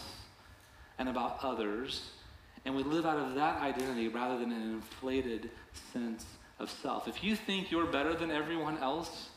and 0.98 1.08
about 1.08 1.38
others, 1.42 2.10
and 2.64 2.74
we 2.74 2.82
live 2.82 3.04
out 3.04 3.18
of 3.18 3.34
that 3.34 3.60
identity 3.60 4.08
rather 4.08 4.38
than 4.38 4.50
an 4.50 4.62
inflated 4.62 5.50
sense 5.92 6.24
of 6.58 6.70
self. 6.70 7.06
If 7.06 7.22
you 7.22 7.36
think 7.36 7.70
you're 7.70 7.86
better 7.86 8.14
than 8.14 8.30
everyone 8.30 8.78
else, 8.78 9.27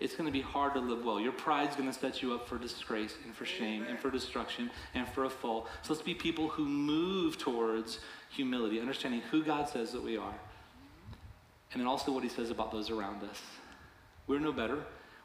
it's 0.00 0.16
going 0.16 0.26
to 0.26 0.32
be 0.32 0.40
hard 0.40 0.74
to 0.74 0.80
live 0.80 1.04
well. 1.04 1.20
Your 1.20 1.32
pride's 1.32 1.76
going 1.76 1.90
to 1.90 1.98
set 1.98 2.22
you 2.22 2.34
up 2.34 2.48
for 2.48 2.58
disgrace 2.58 3.14
and 3.24 3.34
for 3.34 3.44
shame 3.44 3.84
and 3.88 3.98
for 3.98 4.10
destruction 4.10 4.70
and 4.94 5.06
for 5.08 5.24
a 5.24 5.30
fall. 5.30 5.66
So 5.82 5.92
let's 5.92 6.02
be 6.02 6.14
people 6.14 6.48
who 6.48 6.64
move 6.64 7.36
towards 7.38 8.00
humility, 8.30 8.80
understanding 8.80 9.20
who 9.30 9.44
God 9.44 9.68
says 9.68 9.92
that 9.92 10.02
we 10.02 10.16
are, 10.16 10.34
and 11.72 11.80
then 11.80 11.86
also 11.86 12.12
what 12.12 12.22
He 12.22 12.30
says 12.30 12.50
about 12.50 12.72
those 12.72 12.90
around 12.90 13.22
us. 13.22 13.40
We're 14.26 14.40
no 14.40 14.52
better. 14.52 14.78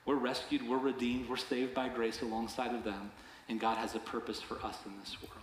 We're 0.06 0.16
rescued, 0.16 0.68
we're 0.68 0.78
redeemed, 0.78 1.28
we're 1.28 1.38
saved 1.38 1.74
by 1.74 1.90
grace 1.90 2.22
alongside 2.22 2.76
of 2.76 2.84
them, 2.84 3.12
and 3.50 3.60
God 3.60 3.78
has 3.78 3.96
a 3.96 4.00
purpose 4.00 4.40
for 4.40 4.64
us 4.64 4.78
in 4.86 4.92
this 5.00 5.18
world. 5.22 5.42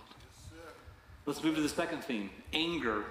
Let's 1.27 1.43
move 1.43 1.57
to 1.57 1.63
the 1.63 1.69
second 1.69 2.05
theme 2.05 2.31
anger. 2.53 3.05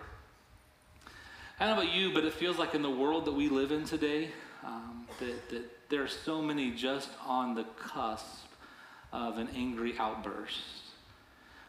I 1.62 1.68
don't 1.68 1.76
know 1.76 1.84
about 1.84 1.96
you, 1.96 2.12
but 2.12 2.26
it 2.26 2.34
feels 2.34 2.58
like 2.58 2.74
in 2.74 2.82
the 2.82 2.90
world 2.90 3.26
that 3.26 3.34
we 3.34 3.48
live 3.48 3.72
in 3.72 3.86
today, 3.86 4.30
um, 4.66 5.06
that, 5.20 5.50
that 5.50 5.90
there 5.90 6.02
are 6.02 6.08
so 6.08 6.42
many 6.42 6.72
just 6.72 7.10
on 7.24 7.54
the 7.54 7.66
cusp 7.78 8.48
of 9.14 9.38
an 9.38 9.48
angry 9.56 9.94
outburst. 10.00 10.58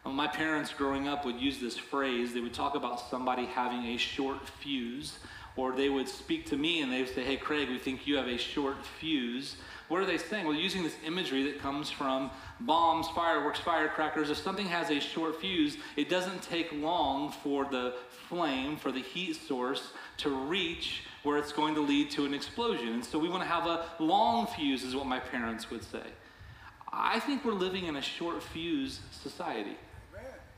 Well, 0.03 0.15
my 0.15 0.25
parents 0.25 0.73
growing 0.73 1.07
up 1.07 1.25
would 1.25 1.39
use 1.39 1.59
this 1.59 1.77
phrase. 1.77 2.33
They 2.33 2.39
would 2.39 2.55
talk 2.55 2.73
about 2.73 3.07
somebody 3.07 3.45
having 3.45 3.85
a 3.85 3.97
short 3.97 4.49
fuse, 4.49 5.19
or 5.55 5.71
they 5.71 5.89
would 5.89 6.07
speak 6.07 6.45
to 6.47 6.57
me 6.57 6.81
and 6.81 6.91
they 6.91 7.01
would 7.01 7.13
say, 7.13 7.23
Hey, 7.23 7.37
Craig, 7.37 7.69
we 7.69 7.77
think 7.77 8.07
you 8.07 8.17
have 8.17 8.27
a 8.27 8.37
short 8.37 8.83
fuse. 8.99 9.55
What 9.87 10.01
are 10.01 10.05
they 10.05 10.17
saying? 10.17 10.45
Well, 10.45 10.55
using 10.55 10.81
this 10.81 10.95
imagery 11.05 11.43
that 11.43 11.59
comes 11.59 11.91
from 11.91 12.31
bombs, 12.61 13.07
fireworks, 13.09 13.59
firecrackers. 13.59 14.29
If 14.29 14.37
something 14.37 14.65
has 14.67 14.89
a 14.89 14.99
short 14.99 15.39
fuse, 15.39 15.77
it 15.95 16.09
doesn't 16.09 16.41
take 16.41 16.71
long 16.71 17.31
for 17.31 17.65
the 17.65 17.93
flame, 18.27 18.77
for 18.77 18.91
the 18.91 19.01
heat 19.01 19.35
source 19.35 19.91
to 20.17 20.29
reach 20.29 21.03
where 21.23 21.37
it's 21.37 21.51
going 21.51 21.75
to 21.75 21.81
lead 21.81 22.09
to 22.11 22.25
an 22.25 22.33
explosion. 22.33 22.89
And 22.89 23.05
so 23.05 23.19
we 23.19 23.29
want 23.29 23.43
to 23.43 23.47
have 23.47 23.67
a 23.67 23.85
long 23.99 24.47
fuse, 24.47 24.83
is 24.83 24.95
what 24.95 25.05
my 25.05 25.19
parents 25.19 25.69
would 25.69 25.83
say. 25.83 26.03
I 26.91 27.19
think 27.19 27.43
we're 27.43 27.53
living 27.53 27.85
in 27.85 27.95
a 27.95 28.01
short 28.01 28.41
fuse 28.41 28.99
society. 29.11 29.77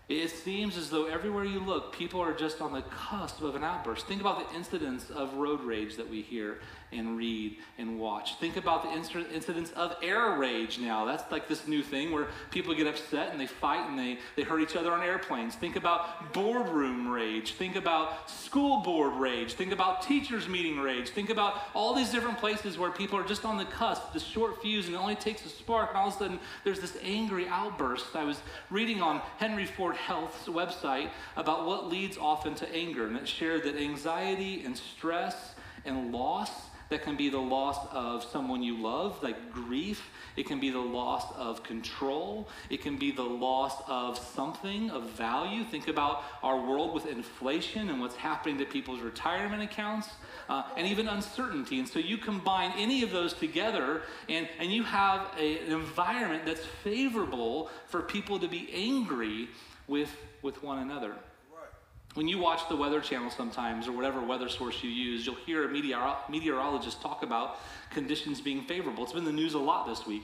It 0.08 0.30
seems 0.30 0.78
as 0.78 0.92
though 0.92 1.06
everywhere 1.06 1.46
you 1.46 1.60
look, 1.60 1.92
people 1.92 2.22
are 2.22 2.34
just 2.34 2.62
on 2.62 2.74
the 2.74 2.84
cusp 2.84 3.42
of 3.42 3.56
an 3.56 3.64
outburst. 3.64 4.06
Think 4.06 4.22
about 4.22 4.48
the 4.48 4.56
incidents 4.56 5.10
of 5.10 5.34
road 5.34 5.62
rage 5.62 5.96
that 5.96 6.08
we 6.08 6.22
hear 6.22 6.60
and 6.92 7.18
read 7.18 7.58
and 7.78 8.00
watch. 8.00 8.36
Think 8.40 8.58
about 8.58 8.84
the 8.84 8.92
incidents 9.34 9.72
of 9.72 9.96
air 10.02 10.38
rage 10.38 10.80
now. 10.80 11.06
That's 11.06 11.30
like 11.32 11.48
this 11.48 11.68
new 11.68 11.84
thing 11.84 12.12
where 12.12 12.28
people 12.52 12.74
get 12.74 12.88
upset 12.88 13.32
and 13.32 13.40
they 13.40 13.48
fight 13.48 13.90
and 13.90 13.98
they, 13.98 14.20
they 14.36 14.44
hurt 14.44 14.62
each 14.62 14.76
other 14.76 14.92
on 14.92 15.02
airplanes. 15.02 15.56
Think 15.56 15.76
about 15.76 16.34
boardroom 16.34 17.08
rage. 17.08 17.54
Think 17.54 17.76
about 17.76 18.30
school 18.30 18.82
board 18.82 19.14
rage. 19.14 19.54
Think 19.54 19.72
about 19.72 20.02
teachers' 20.02 20.48
meeting 20.48 20.80
rage. 20.80 21.10
Think 21.10 21.30
about 21.30 21.62
all 21.74 21.94
these 21.94 22.12
different 22.12 22.38
places 22.38 22.78
where 22.78 22.92
people 22.92 23.18
are 23.20 23.24
just 23.26 23.46
on 23.46 23.58
the 23.58 23.66
cusp, 23.66 24.14
the 24.14 24.20
short 24.20 24.62
fuse, 24.62 24.86
and 24.88 24.96
it 24.96 25.00
only 25.00 25.16
takes 25.16 25.46
a 25.46 25.50
spark, 25.50 25.90
and 25.90 25.98
all 25.98 26.08
of 26.08 26.16
a 26.16 26.18
sudden 26.18 26.40
there's 26.64 26.80
this 26.80 26.98
angry 27.04 27.48
outburst. 27.48 28.16
I 28.16 28.24
was 28.24 28.42
reading 28.70 29.02
on 29.02 29.22
Henry 29.38 29.66
Ford 29.66 29.96
Health's 29.96 30.48
website 30.48 31.10
about 31.36 31.66
what 31.66 31.90
leads 31.90 32.18
often 32.18 32.56
to 32.56 32.76
anger, 32.76 33.08
and 33.08 33.18
it 33.18 33.28
shared 33.28 33.64
that 33.64 33.76
anxiety 33.76 34.64
and 34.64 34.78
stress 34.78 35.56
and 35.86 36.12
loss 36.12 36.52
that 36.90 37.04
can 37.04 37.16
be 37.16 37.30
the 37.30 37.40
loss 37.40 37.78
of 37.92 38.24
someone 38.24 38.62
you 38.62 38.82
love, 38.82 39.22
like 39.24 39.52
grief. 39.52 40.10
It 40.36 40.46
can 40.46 40.60
be 40.60 40.70
the 40.70 40.80
loss 40.80 41.32
of 41.36 41.64
control. 41.64 42.48
It 42.70 42.82
can 42.82 42.98
be 42.98 43.12
the 43.12 43.24
loss 43.24 43.82
of 43.88 44.18
something 44.18 44.92
of 44.92 45.10
value. 45.12 45.64
Think 45.64 45.88
about 45.88 46.24
our 46.44 46.60
world 46.60 46.94
with 46.94 47.08
inflation 47.08 47.90
and 47.90 48.00
what's 48.00 48.16
happening 48.16 48.58
to 48.60 48.66
people's 48.66 49.02
retirement 49.02 49.64
accounts. 49.64 50.10
Uh, 50.48 50.64
and 50.78 50.86
even 50.86 51.08
uncertainty. 51.08 51.80
And 51.80 51.88
so 51.88 51.98
you 51.98 52.20
combine 52.20 52.72
any 52.78 53.02
of 53.02 53.12
those 53.12 53.34
together, 53.34 54.04
and, 54.30 54.48
and 54.60 54.72
you 54.72 54.84
have 54.84 55.28
a, 55.40 55.58
an 55.66 55.72
environment 55.72 56.46
that's 56.46 56.64
favorable 56.84 57.72
for 57.88 58.02
people 58.02 58.38
to 58.40 58.48
be 58.48 58.70
angry 58.72 59.50
with, 59.88 60.16
with 60.44 60.62
one 60.62 60.80
another. 60.80 61.16
When 62.16 62.30
you 62.30 62.40
watch 62.40 62.70
the 62.70 62.78
Weather 62.78 63.02
Channel 63.02 63.30
sometimes, 63.30 63.90
or 63.90 63.92
whatever 63.92 64.22
weather 64.22 64.48
source 64.48 64.82
you 64.82 64.90
use, 64.90 65.26
you'll 65.26 65.36
hear 65.36 65.66
a 65.66 65.68
meteor- 65.70 66.16
meteorologist 66.30 67.02
talk 67.02 67.24
about 67.24 67.60
conditions 67.90 68.40
being 68.40 68.64
favorable. 68.64 69.04
It's 69.04 69.12
been 69.12 69.28
in 69.28 69.36
the 69.36 69.42
news 69.42 69.54
a 69.54 69.60
lot 69.60 69.86
this 69.86 70.08
week 70.08 70.24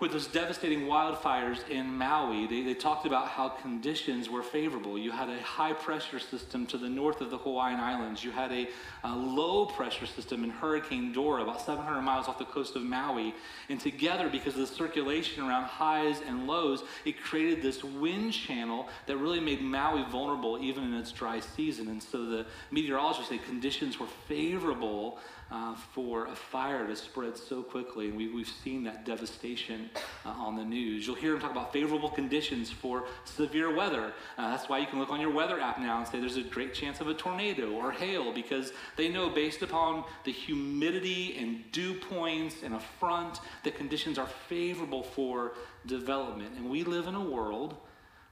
with 0.00 0.12
those 0.12 0.26
devastating 0.26 0.86
wildfires 0.86 1.68
in 1.68 1.86
Maui, 1.86 2.46
they, 2.46 2.62
they 2.62 2.72
talked 2.72 3.04
about 3.04 3.28
how 3.28 3.50
conditions 3.50 4.30
were 4.30 4.42
favorable. 4.42 4.98
You 4.98 5.10
had 5.10 5.28
a 5.28 5.38
high 5.42 5.74
pressure 5.74 6.18
system 6.18 6.66
to 6.68 6.78
the 6.78 6.88
north 6.88 7.20
of 7.20 7.30
the 7.30 7.36
Hawaiian 7.36 7.78
Islands. 7.78 8.24
You 8.24 8.30
had 8.30 8.50
a, 8.50 8.68
a 9.04 9.14
low 9.14 9.66
pressure 9.66 10.06
system 10.06 10.42
in 10.42 10.48
Hurricane 10.48 11.12
Dora, 11.12 11.42
about 11.42 11.60
700 11.60 12.00
miles 12.00 12.28
off 12.28 12.38
the 12.38 12.46
coast 12.46 12.76
of 12.76 12.82
Maui. 12.82 13.34
And 13.68 13.78
together, 13.78 14.30
because 14.30 14.54
of 14.54 14.60
the 14.60 14.74
circulation 14.74 15.44
around 15.44 15.64
highs 15.64 16.22
and 16.26 16.46
lows, 16.46 16.82
it 17.04 17.22
created 17.22 17.60
this 17.60 17.84
wind 17.84 18.32
channel 18.32 18.88
that 19.04 19.18
really 19.18 19.40
made 19.40 19.60
Maui 19.60 20.02
vulnerable 20.10 20.58
even 20.62 20.82
in 20.84 20.94
its 20.94 21.12
dry 21.12 21.40
season. 21.40 21.88
And 21.88 22.02
so 22.02 22.24
the 22.24 22.46
meteorologists 22.70 23.28
say 23.28 23.36
conditions 23.36 24.00
were 24.00 24.08
favorable 24.26 25.18
uh, 25.50 25.74
for 25.74 26.26
a 26.26 26.34
fire 26.34 26.86
to 26.86 26.94
spread 26.94 27.36
so 27.36 27.62
quickly. 27.62 28.08
And 28.08 28.16
we've, 28.16 28.32
we've 28.32 28.48
seen 28.48 28.84
that 28.84 29.04
devastation 29.04 29.90
uh, 30.24 30.30
on 30.30 30.56
the 30.56 30.64
news. 30.64 31.06
You'll 31.06 31.16
hear 31.16 31.32
them 31.32 31.40
talk 31.40 31.50
about 31.50 31.72
favorable 31.72 32.08
conditions 32.08 32.70
for 32.70 33.04
severe 33.24 33.74
weather. 33.74 34.12
Uh, 34.38 34.50
that's 34.50 34.68
why 34.68 34.78
you 34.78 34.86
can 34.86 34.98
look 34.98 35.10
on 35.10 35.20
your 35.20 35.32
weather 35.32 35.60
app 35.60 35.78
now 35.80 35.98
and 35.98 36.06
say 36.06 36.20
there's 36.20 36.36
a 36.36 36.42
great 36.42 36.72
chance 36.72 37.00
of 37.00 37.08
a 37.08 37.14
tornado 37.14 37.72
or 37.72 37.90
hail 37.90 38.32
because 38.32 38.72
they 38.96 39.08
know 39.08 39.28
based 39.28 39.62
upon 39.62 40.04
the 40.24 40.32
humidity 40.32 41.36
and 41.38 41.70
dew 41.72 41.94
points 41.94 42.56
and 42.62 42.74
a 42.74 42.80
front 42.98 43.40
that 43.64 43.74
conditions 43.76 44.18
are 44.18 44.28
favorable 44.48 45.02
for 45.02 45.52
development. 45.86 46.54
And 46.56 46.70
we 46.70 46.84
live 46.84 47.06
in 47.06 47.14
a 47.14 47.24
world. 47.24 47.76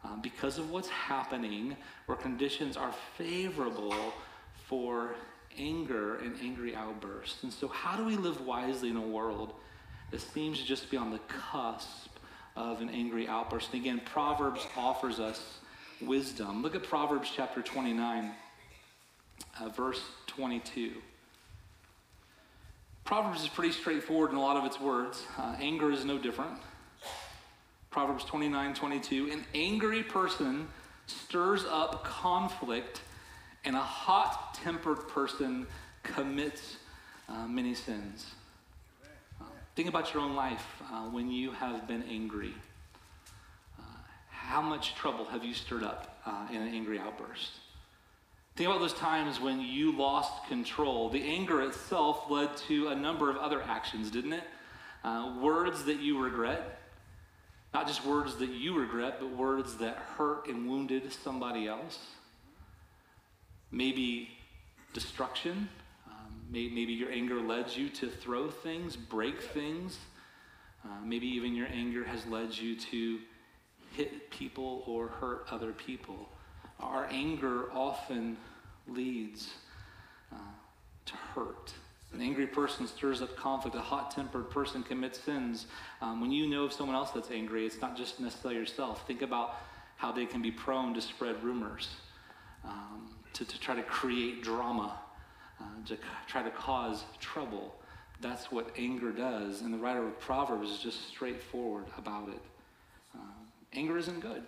Uh, 0.05 0.15
because 0.23 0.59
of 0.59 0.71
what's 0.71 0.89
happening, 0.89 1.77
where 2.07 2.17
conditions 2.17 2.77
are 2.77 2.93
favorable 3.17 4.13
for 4.69 5.17
anger 5.57 6.17
and 6.17 6.37
angry 6.43 6.75
outbursts. 6.75 7.43
And 7.43 7.52
so, 7.52 7.69
how 7.69 7.97
do 7.97 8.05
we 8.05 8.17
live 8.17 8.40
wisely 8.43 8.90
in 8.90 8.97
a 8.97 9.07
world 9.07 9.52
that 10.11 10.21
seems 10.21 10.59
to 10.61 10.64
just 10.67 10.90
be 10.90 10.97
on 10.97 11.11
the 11.11 11.21
cusp 11.28 12.11
of 12.57 12.81
an 12.81 12.88
angry 12.90 13.28
outburst? 13.28 13.73
And 13.73 13.81
again, 13.81 14.00
Proverbs 14.05 14.67
offers 14.76 15.21
us 15.21 15.59
wisdom. 16.00 16.62
Look 16.62 16.75
at 16.75 16.83
Proverbs 16.83 17.31
chapter 17.35 17.62
29. 17.62 18.33
uh, 19.61 19.69
verse 19.71 20.00
22. 20.26 20.93
Proverbs 23.05 23.43
is 23.43 23.49
pretty 23.49 23.73
straightforward 23.73 24.31
in 24.31 24.37
a 24.37 24.40
lot 24.40 24.57
of 24.57 24.64
its 24.64 24.81
words. 24.81 25.23
Uh, 25.38 25.57
anger 25.61 25.90
is 25.90 26.05
no 26.05 26.19
different. 26.19 26.59
Proverbs 27.90 28.25
29 28.25 28.75
22. 28.75 29.31
An 29.33 29.45
angry 29.55 30.02
person 30.02 30.69
stirs 31.07 31.64
up 31.64 32.05
conflict, 32.05 33.00
and 33.65 33.77
a 33.77 33.81
hot 33.81 34.55
tempered 34.55 35.09
person 35.09 35.67
commits 36.03 36.77
uh, 37.29 37.47
many 37.47 37.75
sins. 37.75 38.27
Uh, 39.41 39.45
think 39.75 39.88
about 39.88 40.12
your 40.15 40.23
own 40.23 40.35
life 40.35 40.67
uh, 40.91 41.03
when 41.05 41.31
you 41.31 41.53
have 41.53 41.87
been 41.87 42.03
angry. 42.05 42.55
Uh, 43.79 43.83
how 44.31 44.62
much 44.62 44.95
trouble 44.95 45.25
have 45.27 45.45
you 45.45 45.55
stirred 45.55 45.83
up 45.83 46.21
uh, 46.27 46.47
in 46.50 46.62
an 46.62 46.75
angry 46.75 46.99
outburst? 46.99 47.50
Think 48.57 48.71
about 48.71 48.81
those 48.81 48.95
times 48.95 49.41
when 49.41 49.61
you 49.61 49.97
lost 49.97 50.47
control. 50.49 51.11
The 51.11 51.23
anger 51.23 51.62
itself 51.62 52.29
led 52.29 52.57
to 52.69 52.88
a 52.88 52.95
number 52.95 53.31
of 53.31 53.37
other 53.37 53.62
actions, 53.62 54.11
didn't 54.11 54.33
it? 54.33 54.43
Uh, 55.05 55.37
words 55.41 55.85
that 55.85 56.00
you 56.00 56.19
regret, 56.21 56.81
not 57.73 57.87
just 57.87 58.05
words 58.05 58.35
that 58.38 58.50
you 58.50 58.77
regret, 58.77 59.19
but 59.21 59.31
words 59.31 59.77
that 59.77 59.97
hurt 59.97 60.49
and 60.49 60.69
wounded 60.69 61.12
somebody 61.12 61.69
else. 61.69 62.00
Maybe 63.71 64.31
destruction. 64.93 65.69
Um, 66.07 66.41
maybe, 66.51 66.75
maybe 66.75 66.93
your 66.93 67.11
anger 67.11 67.41
led 67.41 67.75
you 67.75 67.89
to 67.91 68.09
throw 68.09 68.51
things, 68.51 68.97
break 68.97 69.41
things. 69.41 69.99
Uh, 70.85 71.05
maybe 71.05 71.27
even 71.27 71.55
your 71.55 71.69
anger 71.69 72.05
has 72.05 72.25
led 72.27 72.57
you 72.57 72.77
to 72.77 73.19
hit 73.93 74.31
people 74.31 74.83
or 74.87 75.09
hurt 75.09 75.47
other 75.51 75.73
people. 75.73 76.29
Our 76.81 77.07
anger 77.11 77.71
often 77.73 78.37
leads 78.87 79.53
uh, 80.33 80.37
to 81.07 81.15
hurt. 81.35 81.73
An 82.13 82.23
angry 82.23 82.47
person 82.47 82.87
stirs 82.87 83.21
up 83.21 83.37
conflict. 83.37 83.77
A 83.77 83.81
hot 83.81 84.11
tempered 84.11 84.51
person 84.51 84.83
commits 84.83 85.21
sins. 85.21 85.67
Um, 86.01 86.21
when 86.21 86.31
you 86.31 86.49
know 86.49 86.65
of 86.65 86.73
someone 86.73 86.97
else 86.97 87.11
that's 87.11 87.31
angry, 87.31 87.67
it's 87.67 87.81
not 87.81 87.97
just 87.97 88.19
necessarily 88.19 88.59
yourself. 88.59 89.07
Think 89.07 89.21
about 89.23 89.57
how 89.97 90.13
they 90.13 90.25
can 90.25 90.41
be 90.41 90.51
prone 90.51 90.95
to 90.95 91.03
spread 91.03 91.43
rumors, 91.43 91.89
um, 92.65 93.11
to, 93.38 93.45
to 93.45 93.61
try 93.61 93.75
to 93.76 93.83
create 93.85 94.42
drama, 94.42 94.99
uh, 95.61 95.64
to 95.87 95.97
try 96.26 96.42
to 96.42 96.50
cause 96.50 97.04
trouble. 97.21 97.75
That's 98.21 98.50
what 98.50 98.71
anger 98.76 99.12
does. 99.12 99.62
And 99.62 99.73
the 99.73 99.78
writer 99.78 100.07
of 100.07 100.18
Proverbs 100.18 100.71
is 100.71 100.80
just 100.80 101.09
straightforward 101.09 101.85
about 101.97 102.28
it. 102.28 102.40
Um, 103.14 103.47
anger 103.73 103.97
isn't 103.97 104.21
good. 104.21 104.42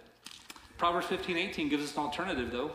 Proverbs 0.76 1.06
15 1.06 1.36
18 1.36 1.68
gives 1.68 1.84
us 1.84 1.96
an 1.96 2.02
alternative, 2.02 2.50
though. 2.50 2.72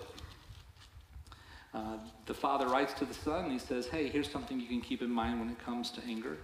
Uh, 1.74 1.98
the 2.26 2.34
father 2.34 2.68
writes 2.68 2.94
to 2.94 3.04
the 3.04 3.14
son, 3.14 3.52
he 3.52 3.60
says, 3.60 3.88
Hey, 3.88 4.08
here's 4.08 4.30
something 4.30 4.58
you 4.58 4.68
can 4.68 4.80
keep 4.80 5.02
in 5.02 5.10
mind 5.10 5.40
when 5.42 5.50
it 5.50 5.60
comes 5.60 5.92
to 5.92 6.02
anger. 6.08 6.38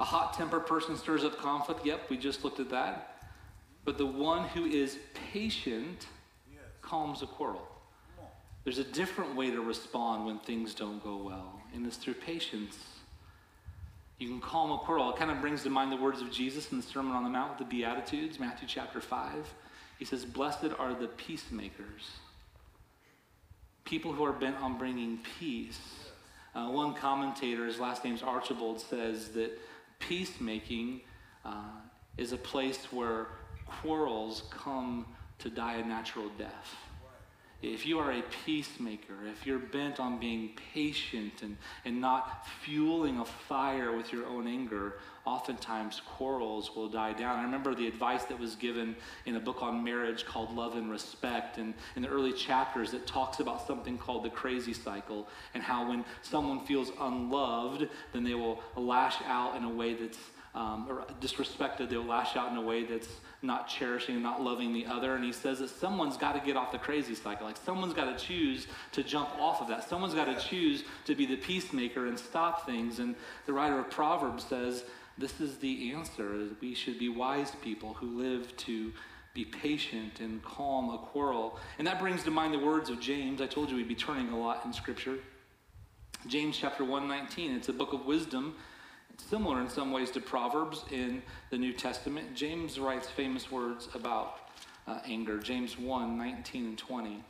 A 0.00 0.04
hot 0.04 0.34
tempered 0.34 0.66
person 0.66 0.96
stirs 0.96 1.22
up 1.22 1.38
conflict. 1.38 1.86
Yep, 1.86 2.10
we 2.10 2.18
just 2.18 2.42
looked 2.42 2.58
at 2.58 2.70
that. 2.70 3.22
But 3.84 3.98
the 3.98 4.06
one 4.06 4.48
who 4.48 4.64
is 4.64 4.98
patient 5.32 6.08
yes. 6.50 6.62
calms 6.82 7.22
a 7.22 7.26
quarrel. 7.26 7.75
There's 8.66 8.78
a 8.78 8.84
different 8.84 9.34
way 9.34 9.50
to 9.50 9.62
respond 9.62 10.26
when 10.26 10.40
things 10.40 10.74
don't 10.74 11.02
go 11.02 11.16
well, 11.16 11.62
and 11.72 11.86
it's 11.86 11.96
through 11.96 12.14
patience. 12.14 12.76
You 14.18 14.28
can 14.28 14.40
calm 14.40 14.70
a 14.72 14.78
quarrel. 14.78 15.08
It 15.10 15.16
kind 15.16 15.30
of 15.30 15.40
brings 15.40 15.62
to 15.62 15.70
mind 15.70 15.90
the 15.90 15.96
words 15.96 16.20
of 16.20 16.30
Jesus 16.30 16.70
in 16.72 16.76
the 16.76 16.82
Sermon 16.82 17.12
on 17.12 17.24
the 17.24 17.30
Mount 17.30 17.58
with 17.58 17.58
the 17.70 17.76
Beatitudes, 17.76 18.38
Matthew 18.38 18.68
chapter 18.68 19.00
5. 19.00 19.54
He 19.98 20.04
says, 20.04 20.26
Blessed 20.26 20.74
are 20.78 20.92
the 20.94 21.06
peacemakers 21.06 22.10
people 23.86 24.12
who 24.12 24.24
are 24.24 24.32
bent 24.32 24.56
on 24.56 24.76
bringing 24.76 25.18
peace. 25.38 25.80
Uh, 26.54 26.68
one 26.68 26.92
commentator, 26.92 27.64
his 27.64 27.78
last 27.78 28.04
name's 28.04 28.22
Archibald, 28.22 28.80
says 28.80 29.28
that 29.28 29.58
peacemaking 30.00 31.00
uh, 31.44 31.70
is 32.18 32.32
a 32.32 32.36
place 32.36 32.92
where 32.92 33.28
quarrels 33.64 34.42
come 34.50 35.06
to 35.38 35.48
die 35.48 35.76
a 35.76 35.86
natural 35.86 36.28
death. 36.36 36.74
If 37.62 37.86
you 37.86 37.98
are 37.98 38.12
a 38.12 38.22
peacemaker, 38.44 39.14
if 39.32 39.46
you're 39.46 39.58
bent 39.58 39.98
on 39.98 40.18
being 40.18 40.50
patient 40.74 41.42
and, 41.42 41.56
and 41.86 42.00
not 42.00 42.46
fueling 42.62 43.18
a 43.18 43.24
fire 43.24 43.96
with 43.96 44.12
your 44.12 44.26
own 44.26 44.46
anger, 44.46 44.98
oftentimes 45.24 46.02
quarrels 46.04 46.76
will 46.76 46.88
die 46.88 47.14
down. 47.14 47.38
I 47.38 47.42
remember 47.42 47.74
the 47.74 47.88
advice 47.88 48.24
that 48.24 48.38
was 48.38 48.56
given 48.56 48.94
in 49.24 49.36
a 49.36 49.40
book 49.40 49.62
on 49.62 49.82
marriage 49.82 50.26
called 50.26 50.54
Love 50.54 50.76
and 50.76 50.90
Respect. 50.90 51.56
And 51.56 51.72
in 51.96 52.02
the 52.02 52.08
early 52.08 52.32
chapters, 52.32 52.92
it 52.92 53.06
talks 53.06 53.40
about 53.40 53.66
something 53.66 53.96
called 53.96 54.24
the 54.24 54.30
crazy 54.30 54.74
cycle 54.74 55.26
and 55.54 55.62
how 55.62 55.88
when 55.88 56.04
someone 56.20 56.64
feels 56.66 56.92
unloved, 57.00 57.88
then 58.12 58.22
they 58.22 58.34
will 58.34 58.60
lash 58.76 59.16
out 59.26 59.56
in 59.56 59.64
a 59.64 59.70
way 59.70 59.94
that's 59.94 60.18
um, 60.56 60.86
or 60.88 61.04
disrespected, 61.20 61.90
they'll 61.90 62.02
lash 62.02 62.34
out 62.34 62.50
in 62.50 62.56
a 62.56 62.62
way 62.62 62.82
that's 62.82 63.08
not 63.42 63.68
cherishing 63.68 64.14
and 64.14 64.24
not 64.24 64.40
loving 64.42 64.72
the 64.72 64.86
other. 64.86 65.14
And 65.14 65.22
he 65.22 65.32
says 65.32 65.58
that 65.58 65.68
someone's 65.68 66.16
got 66.16 66.32
to 66.32 66.40
get 66.40 66.56
off 66.56 66.72
the 66.72 66.78
crazy 66.78 67.14
cycle. 67.14 67.46
Like 67.46 67.58
someone's 67.58 67.92
got 67.92 68.18
to 68.18 68.24
choose 68.24 68.66
to 68.92 69.02
jump 69.02 69.28
off 69.38 69.60
of 69.60 69.68
that. 69.68 69.86
Someone's 69.86 70.14
got 70.14 70.24
to 70.24 70.48
choose 70.48 70.82
to 71.04 71.14
be 71.14 71.26
the 71.26 71.36
peacemaker 71.36 72.06
and 72.06 72.18
stop 72.18 72.64
things. 72.64 72.98
And 72.98 73.14
the 73.44 73.52
writer 73.52 73.78
of 73.78 73.90
Proverbs 73.90 74.44
says 74.44 74.84
this 75.18 75.40
is 75.40 75.58
the 75.58 75.92
answer. 75.92 76.48
We 76.62 76.74
should 76.74 76.98
be 76.98 77.10
wise 77.10 77.52
people 77.62 77.92
who 77.92 78.18
live 78.18 78.56
to 78.56 78.92
be 79.34 79.44
patient 79.44 80.20
and 80.20 80.42
calm 80.42 80.88
a 80.88 80.96
quarrel. 80.96 81.58
And 81.78 81.86
that 81.86 81.98
brings 82.00 82.24
to 82.24 82.30
mind 82.30 82.54
the 82.54 82.58
words 82.58 82.88
of 82.88 82.98
James. 82.98 83.42
I 83.42 83.46
told 83.46 83.68
you 83.68 83.76
we'd 83.76 83.88
be 83.88 83.94
turning 83.94 84.30
a 84.30 84.38
lot 84.38 84.64
in 84.64 84.72
Scripture. 84.72 85.18
James 86.26 86.56
chapter 86.56 86.82
119. 86.82 87.54
It's 87.54 87.68
a 87.68 87.74
book 87.74 87.92
of 87.92 88.06
wisdom. 88.06 88.56
Similar 89.18 89.60
in 89.60 89.68
some 89.68 89.90
ways 89.90 90.10
to 90.12 90.20
Proverbs 90.20 90.84
in 90.90 91.22
the 91.50 91.58
New 91.58 91.72
Testament. 91.72 92.34
James 92.34 92.78
writes 92.78 93.08
famous 93.08 93.50
words 93.50 93.88
about 93.94 94.38
uh, 94.86 95.00
anger. 95.04 95.38
James 95.38 95.78
1 95.78 96.16
19 96.16 96.64
and 96.64 96.78
20. 96.78 97.24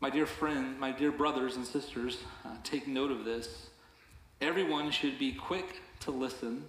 My 0.00 0.10
dear 0.10 0.26
friend, 0.26 0.78
my 0.78 0.92
dear 0.92 1.12
brothers 1.12 1.56
and 1.56 1.66
sisters, 1.66 2.18
uh, 2.44 2.56
take 2.64 2.86
note 2.86 3.10
of 3.10 3.24
this. 3.24 3.68
Everyone 4.40 4.90
should 4.90 5.18
be 5.18 5.32
quick 5.32 5.82
to 6.00 6.10
listen, 6.10 6.64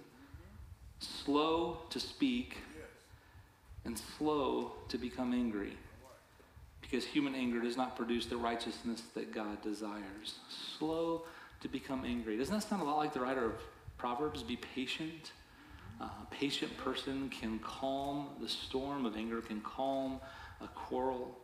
slow 0.98 1.78
to 1.88 1.98
speak, 1.98 2.58
and 3.84 3.98
slow 4.18 4.72
to 4.88 4.98
become 4.98 5.32
angry. 5.32 5.72
Because 6.82 7.04
human 7.04 7.34
anger 7.34 7.60
does 7.60 7.76
not 7.76 7.96
produce 7.96 8.26
the 8.26 8.36
righteousness 8.36 9.02
that 9.14 9.32
God 9.32 9.62
desires. 9.62 10.38
Slow 10.78 11.22
to 11.62 11.68
become 11.68 12.04
angry. 12.04 12.36
Doesn't 12.36 12.54
that 12.54 12.68
sound 12.68 12.82
a 12.82 12.84
lot 12.84 12.98
like 12.98 13.12
the 13.12 13.20
writer 13.20 13.44
of 13.44 13.54
Proverbs? 13.98 14.42
Be 14.42 14.56
patient. 14.56 15.32
Uh, 16.00 16.04
a 16.04 16.26
patient 16.30 16.76
person 16.76 17.30
can 17.30 17.58
calm 17.60 18.28
the 18.40 18.48
storm 18.48 19.06
of 19.06 19.16
anger, 19.16 19.40
can 19.40 19.60
calm 19.60 20.20
a 20.60 20.68
quarrel. 20.68 21.38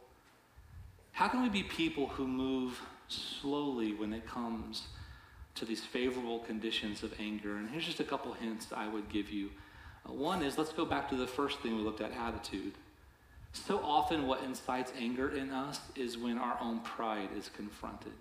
How 1.13 1.29
can 1.29 1.43
we 1.43 1.49
be 1.49 1.63
people 1.63 2.07
who 2.09 2.27
move 2.27 2.81
slowly 3.09 3.95
when 3.95 4.13
it 4.13 4.27
comes 4.27 4.89
to 5.59 5.65
these 5.65 5.85
favorable 5.85 6.39
conditions 6.41 7.03
of 7.03 7.13
anger. 7.19 7.57
And 7.57 7.69
here's 7.69 7.85
just 7.85 8.01
a 8.01 8.05
couple 8.05 8.33
hints 8.33 8.69
I 8.75 8.87
would 8.89 9.09
give 9.09 9.31
you. 9.31 9.51
Uh, 10.09 10.13
one 10.13 10.43
is 10.43 10.57
let's 10.57 10.73
go 10.73 10.85
back 10.85 11.09
to 11.11 11.17
the 11.17 11.27
first 11.27 11.59
thing 11.61 11.77
we 11.77 11.83
looked 11.83 12.01
at 12.01 12.13
attitude. 12.13 12.75
So 13.53 13.81
often, 13.83 14.27
what 14.27 14.43
incites 14.45 14.93
anger 14.99 15.31
in 15.31 15.51
us 15.51 15.81
is 15.97 16.17
when 16.17 16.39
our 16.39 16.59
own 16.61 16.81
pride 16.81 17.31
is 17.37 17.49
confronted. 17.49 18.13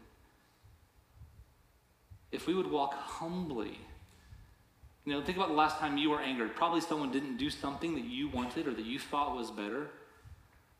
If 2.31 2.47
we 2.47 2.53
would 2.53 2.69
walk 2.69 2.93
humbly, 2.93 3.79
you 5.05 5.13
know, 5.13 5.21
think 5.21 5.37
about 5.37 5.47
the 5.47 5.55
last 5.55 5.79
time 5.79 5.97
you 5.97 6.09
were 6.09 6.19
angered. 6.19 6.53
Probably 6.55 6.81
someone 6.81 7.11
didn't 7.11 7.37
do 7.37 7.49
something 7.49 7.95
that 7.95 8.03
you 8.03 8.27
wanted 8.27 8.67
or 8.67 8.73
that 8.73 8.85
you 8.85 8.99
thought 8.99 9.35
was 9.35 9.49
better. 9.49 9.87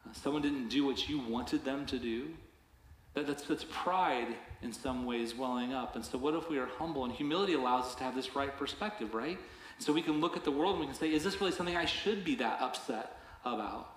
Uh, 0.05 0.12
someone 0.13 0.41
didn't 0.41 0.67
do 0.67 0.86
what 0.86 1.07
you 1.07 1.19
wanted 1.19 1.63
them 1.63 1.86
to 1.86 1.97
do. 1.97 2.27
That, 3.13 3.25
that's, 3.25 3.43
that's 3.43 3.65
pride 3.69 4.27
in 4.62 4.73
some 4.73 5.05
ways 5.05 5.33
welling 5.33 5.73
up. 5.73 5.95
And 5.95 6.03
so, 6.03 6.17
what 6.17 6.33
if 6.33 6.49
we 6.49 6.57
are 6.57 6.65
humble? 6.65 7.05
And 7.05 7.13
humility 7.13 7.53
allows 7.53 7.86
us 7.86 7.95
to 7.95 8.03
have 8.03 8.15
this 8.15 8.36
right 8.36 8.55
perspective, 8.57 9.13
right? 9.13 9.39
So 9.79 9.93
we 9.93 10.01
can 10.01 10.19
look 10.19 10.36
at 10.36 10.43
the 10.43 10.51
world 10.51 10.73
and 10.73 10.81
we 10.81 10.86
can 10.88 10.95
say, 10.95 11.13
is 11.13 11.23
this 11.23 11.39
really 11.39 11.53
something 11.53 11.77
I 11.77 11.86
should 11.86 12.25
be 12.25 12.36
that 12.36 12.62
upset 12.62 13.17
about? 13.45 13.89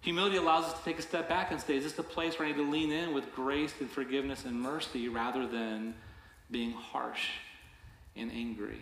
Humility 0.00 0.38
allows 0.38 0.64
us 0.64 0.78
to 0.78 0.84
take 0.84 0.98
a 0.98 1.02
step 1.02 1.28
back 1.28 1.52
and 1.52 1.60
say, 1.60 1.76
is 1.76 1.84
this 1.84 1.98
a 1.98 2.02
place 2.02 2.38
where 2.38 2.48
I 2.48 2.52
need 2.52 2.58
to 2.58 2.70
lean 2.70 2.90
in 2.90 3.12
with 3.12 3.32
grace 3.34 3.74
and 3.78 3.90
forgiveness 3.90 4.46
and 4.46 4.60
mercy 4.60 5.08
rather 5.08 5.46
than 5.46 5.94
being 6.52 6.72
harsh 6.72 7.30
and 8.14 8.30
angry? 8.30 8.78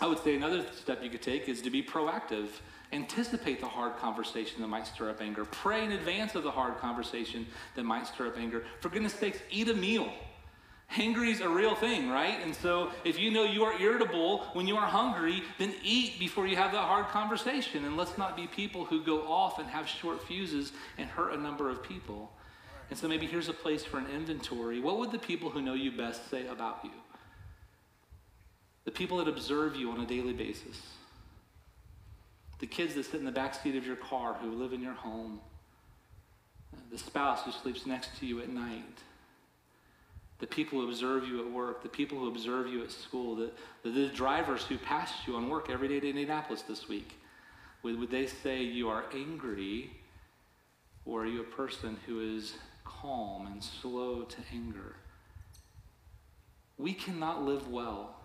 I 0.00 0.06
would 0.06 0.18
say 0.18 0.34
another 0.34 0.64
step 0.74 1.04
you 1.04 1.10
could 1.10 1.22
take 1.22 1.48
is 1.48 1.62
to 1.62 1.70
be 1.70 1.82
proactive 1.82 2.48
Anticipate 2.92 3.60
the 3.60 3.68
hard 3.68 3.96
conversation 3.98 4.60
that 4.60 4.66
might 4.66 4.86
stir 4.86 5.10
up 5.10 5.20
anger. 5.20 5.44
Pray 5.44 5.84
in 5.84 5.92
advance 5.92 6.34
of 6.34 6.42
the 6.42 6.50
hard 6.50 6.76
conversation 6.78 7.46
that 7.76 7.84
might 7.84 8.06
stir 8.06 8.26
up 8.28 8.36
anger. 8.36 8.64
For 8.80 8.88
goodness 8.88 9.14
sakes, 9.14 9.38
eat 9.48 9.68
a 9.68 9.74
meal. 9.74 10.12
Hangry's 10.88 11.40
a 11.40 11.48
real 11.48 11.76
thing, 11.76 12.10
right? 12.10 12.40
And 12.42 12.52
so 12.52 12.90
if 13.04 13.16
you 13.16 13.30
know 13.30 13.44
you 13.44 13.62
are 13.62 13.80
irritable 13.80 14.38
when 14.54 14.66
you 14.66 14.76
are 14.76 14.88
hungry, 14.88 15.44
then 15.56 15.72
eat 15.84 16.18
before 16.18 16.48
you 16.48 16.56
have 16.56 16.72
that 16.72 16.82
hard 16.82 17.06
conversation. 17.06 17.84
And 17.84 17.96
let's 17.96 18.18
not 18.18 18.34
be 18.34 18.48
people 18.48 18.84
who 18.84 19.04
go 19.04 19.22
off 19.22 19.60
and 19.60 19.68
have 19.68 19.86
short 19.86 20.20
fuses 20.26 20.72
and 20.98 21.08
hurt 21.08 21.32
a 21.32 21.40
number 21.40 21.70
of 21.70 21.84
people. 21.84 22.32
And 22.90 22.98
so 22.98 23.08
maybe 23.08 23.26
here's 23.26 23.48
a 23.48 23.52
place 23.52 23.84
for 23.84 23.98
an 23.98 24.06
inventory. 24.08 24.80
What 24.80 24.98
would 24.98 25.12
the 25.12 25.18
people 25.18 25.48
who 25.48 25.62
know 25.62 25.74
you 25.74 25.92
best 25.92 26.28
say 26.28 26.46
about 26.48 26.80
you? 26.82 26.90
The 28.84 28.90
people 28.90 29.18
that 29.18 29.28
observe 29.28 29.76
you 29.76 29.90
on 29.90 30.00
a 30.00 30.06
daily 30.06 30.32
basis. 30.32 30.80
The 32.58 32.66
kids 32.66 32.94
that 32.94 33.04
sit 33.04 33.20
in 33.20 33.24
the 33.24 33.32
back 33.32 33.54
seat 33.54 33.76
of 33.76 33.86
your 33.86 33.96
car 33.96 34.34
who 34.34 34.50
live 34.50 34.72
in 34.72 34.82
your 34.82 34.94
home. 34.94 35.40
The 36.90 36.98
spouse 36.98 37.44
who 37.44 37.52
sleeps 37.52 37.86
next 37.86 38.18
to 38.18 38.26
you 38.26 38.40
at 38.40 38.48
night 38.48 39.02
the 40.40 40.46
people 40.46 40.80
who 40.80 40.88
observe 40.88 41.24
you 41.28 41.44
at 41.44 41.52
work, 41.52 41.82
the 41.82 41.88
people 41.88 42.18
who 42.18 42.28
observe 42.28 42.66
you 42.66 42.82
at 42.82 42.90
school, 42.90 43.36
the, 43.36 43.50
the, 43.82 43.90
the 43.90 44.06
drivers 44.08 44.64
who 44.64 44.78
passed 44.78 45.26
you 45.26 45.36
on 45.36 45.48
work 45.50 45.68
every 45.70 45.86
day 45.86 46.00
to 46.00 46.08
Indianapolis 46.08 46.62
this 46.62 46.88
week, 46.88 47.18
would, 47.82 47.98
would 48.00 48.10
they 48.10 48.26
say 48.26 48.62
you 48.62 48.88
are 48.88 49.04
angry 49.14 49.90
or 51.04 51.22
are 51.22 51.26
you 51.26 51.40
a 51.40 51.44
person 51.44 51.96
who 52.06 52.36
is 52.36 52.54
calm 53.00 53.46
and 53.46 53.62
slow 53.62 54.22
to 54.22 54.36
anger? 54.52 54.96
We 56.78 56.92
cannot 56.92 57.42
live 57.42 57.68
well 57.68 58.16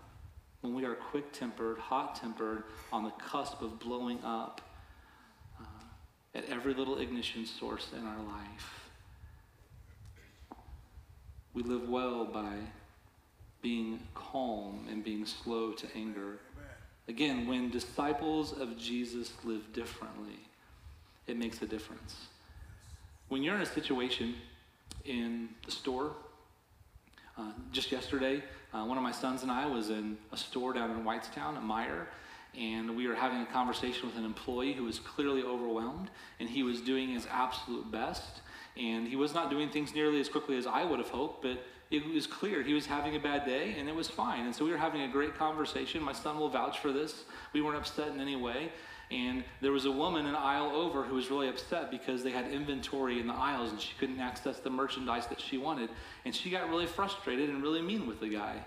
when 0.61 0.73
we 0.73 0.85
are 0.85 0.95
quick 0.95 1.31
tempered, 1.31 1.77
hot 1.77 2.15
tempered, 2.15 2.63
on 2.91 3.03
the 3.03 3.11
cusp 3.11 3.61
of 3.61 3.79
blowing 3.79 4.19
up 4.23 4.61
uh, 5.59 5.63
at 6.33 6.45
every 6.45 6.73
little 6.73 6.97
ignition 6.97 7.45
source 7.45 7.89
in 7.95 8.05
our 8.05 8.23
life. 8.23 8.89
We 11.53 11.63
live 11.63 11.87
well 11.87 12.25
by 12.25 12.55
being 13.61 13.99
calm 14.13 14.87
and 14.89 15.03
being 15.03 15.25
slow 15.25 15.71
to 15.73 15.87
anger. 15.95 16.39
Again, 17.07 17.47
when 17.47 17.69
disciples 17.69 18.51
of 18.53 18.77
Jesus 18.77 19.31
live 19.43 19.71
differently, 19.73 20.39
it 21.27 21.37
makes 21.37 21.61
a 21.61 21.65
difference. 21.65 22.27
When 23.27 23.43
you're 23.43 23.55
in 23.55 23.61
a 23.61 23.65
situation 23.65 24.35
in 25.05 25.49
the 25.65 25.71
store, 25.71 26.13
uh, 27.37 27.51
just 27.71 27.91
yesterday, 27.91 28.43
uh, 28.73 28.83
one 28.85 28.97
of 28.97 29.03
my 29.03 29.11
sons 29.11 29.43
and 29.43 29.51
I 29.51 29.65
was 29.65 29.89
in 29.89 30.17
a 30.31 30.37
store 30.37 30.73
down 30.73 30.91
in 30.91 31.03
Whitestown 31.03 31.55
at 31.55 31.63
Meijer, 31.63 32.05
and 32.57 32.95
we 32.95 33.07
were 33.07 33.15
having 33.15 33.41
a 33.41 33.45
conversation 33.45 34.07
with 34.07 34.17
an 34.17 34.25
employee 34.25 34.73
who 34.73 34.83
was 34.83 34.99
clearly 34.99 35.43
overwhelmed, 35.43 36.09
and 36.39 36.49
he 36.49 36.63
was 36.63 36.81
doing 36.81 37.09
his 37.09 37.27
absolute 37.29 37.91
best 37.91 38.41
and 38.77 39.07
he 39.07 39.15
was 39.15 39.33
not 39.33 39.49
doing 39.49 39.69
things 39.69 39.93
nearly 39.95 40.19
as 40.19 40.29
quickly 40.29 40.57
as 40.57 40.67
I 40.67 40.83
would 40.83 40.99
have 40.99 41.09
hoped, 41.09 41.41
but 41.41 41.63
it 41.91 42.05
was 42.05 42.27
clear 42.27 42.61
he 42.61 42.73
was 42.73 42.85
having 42.85 43.15
a 43.15 43.19
bad 43.19 43.45
day 43.45 43.75
and 43.77 43.87
it 43.87 43.95
was 43.95 44.09
fine. 44.09 44.45
And 44.45 44.55
so 44.55 44.65
we 44.65 44.71
were 44.71 44.77
having 44.77 45.01
a 45.01 45.07
great 45.07 45.35
conversation. 45.35 46.03
My 46.03 46.13
son 46.13 46.37
will 46.37 46.49
vouch 46.49 46.79
for 46.79 46.91
this. 46.91 47.23
We 47.53 47.61
weren't 47.61 47.77
upset 47.77 48.09
in 48.09 48.19
any 48.19 48.35
way. 48.35 48.71
And 49.11 49.43
there 49.61 49.71
was 49.71 49.85
a 49.85 49.91
woman 49.91 50.25
an 50.25 50.35
aisle 50.35 50.71
over 50.73 51.03
who 51.03 51.15
was 51.15 51.29
really 51.29 51.47
upset 51.47 51.91
because 51.91 52.23
they 52.23 52.31
had 52.31 52.51
inventory 52.51 53.19
in 53.19 53.27
the 53.27 53.33
aisles 53.33 53.71
and 53.71 53.79
she 53.79 53.93
couldn't 53.99 54.19
access 54.19 54.59
the 54.59 54.69
merchandise 54.69 55.27
that 55.27 55.39
she 55.39 55.57
wanted. 55.57 55.89
And 56.25 56.33
she 56.33 56.49
got 56.49 56.69
really 56.69 56.87
frustrated 56.87 57.49
and 57.49 57.61
really 57.61 57.81
mean 57.81 58.07
with 58.07 58.19
the 58.19 58.29
guy. 58.29 58.63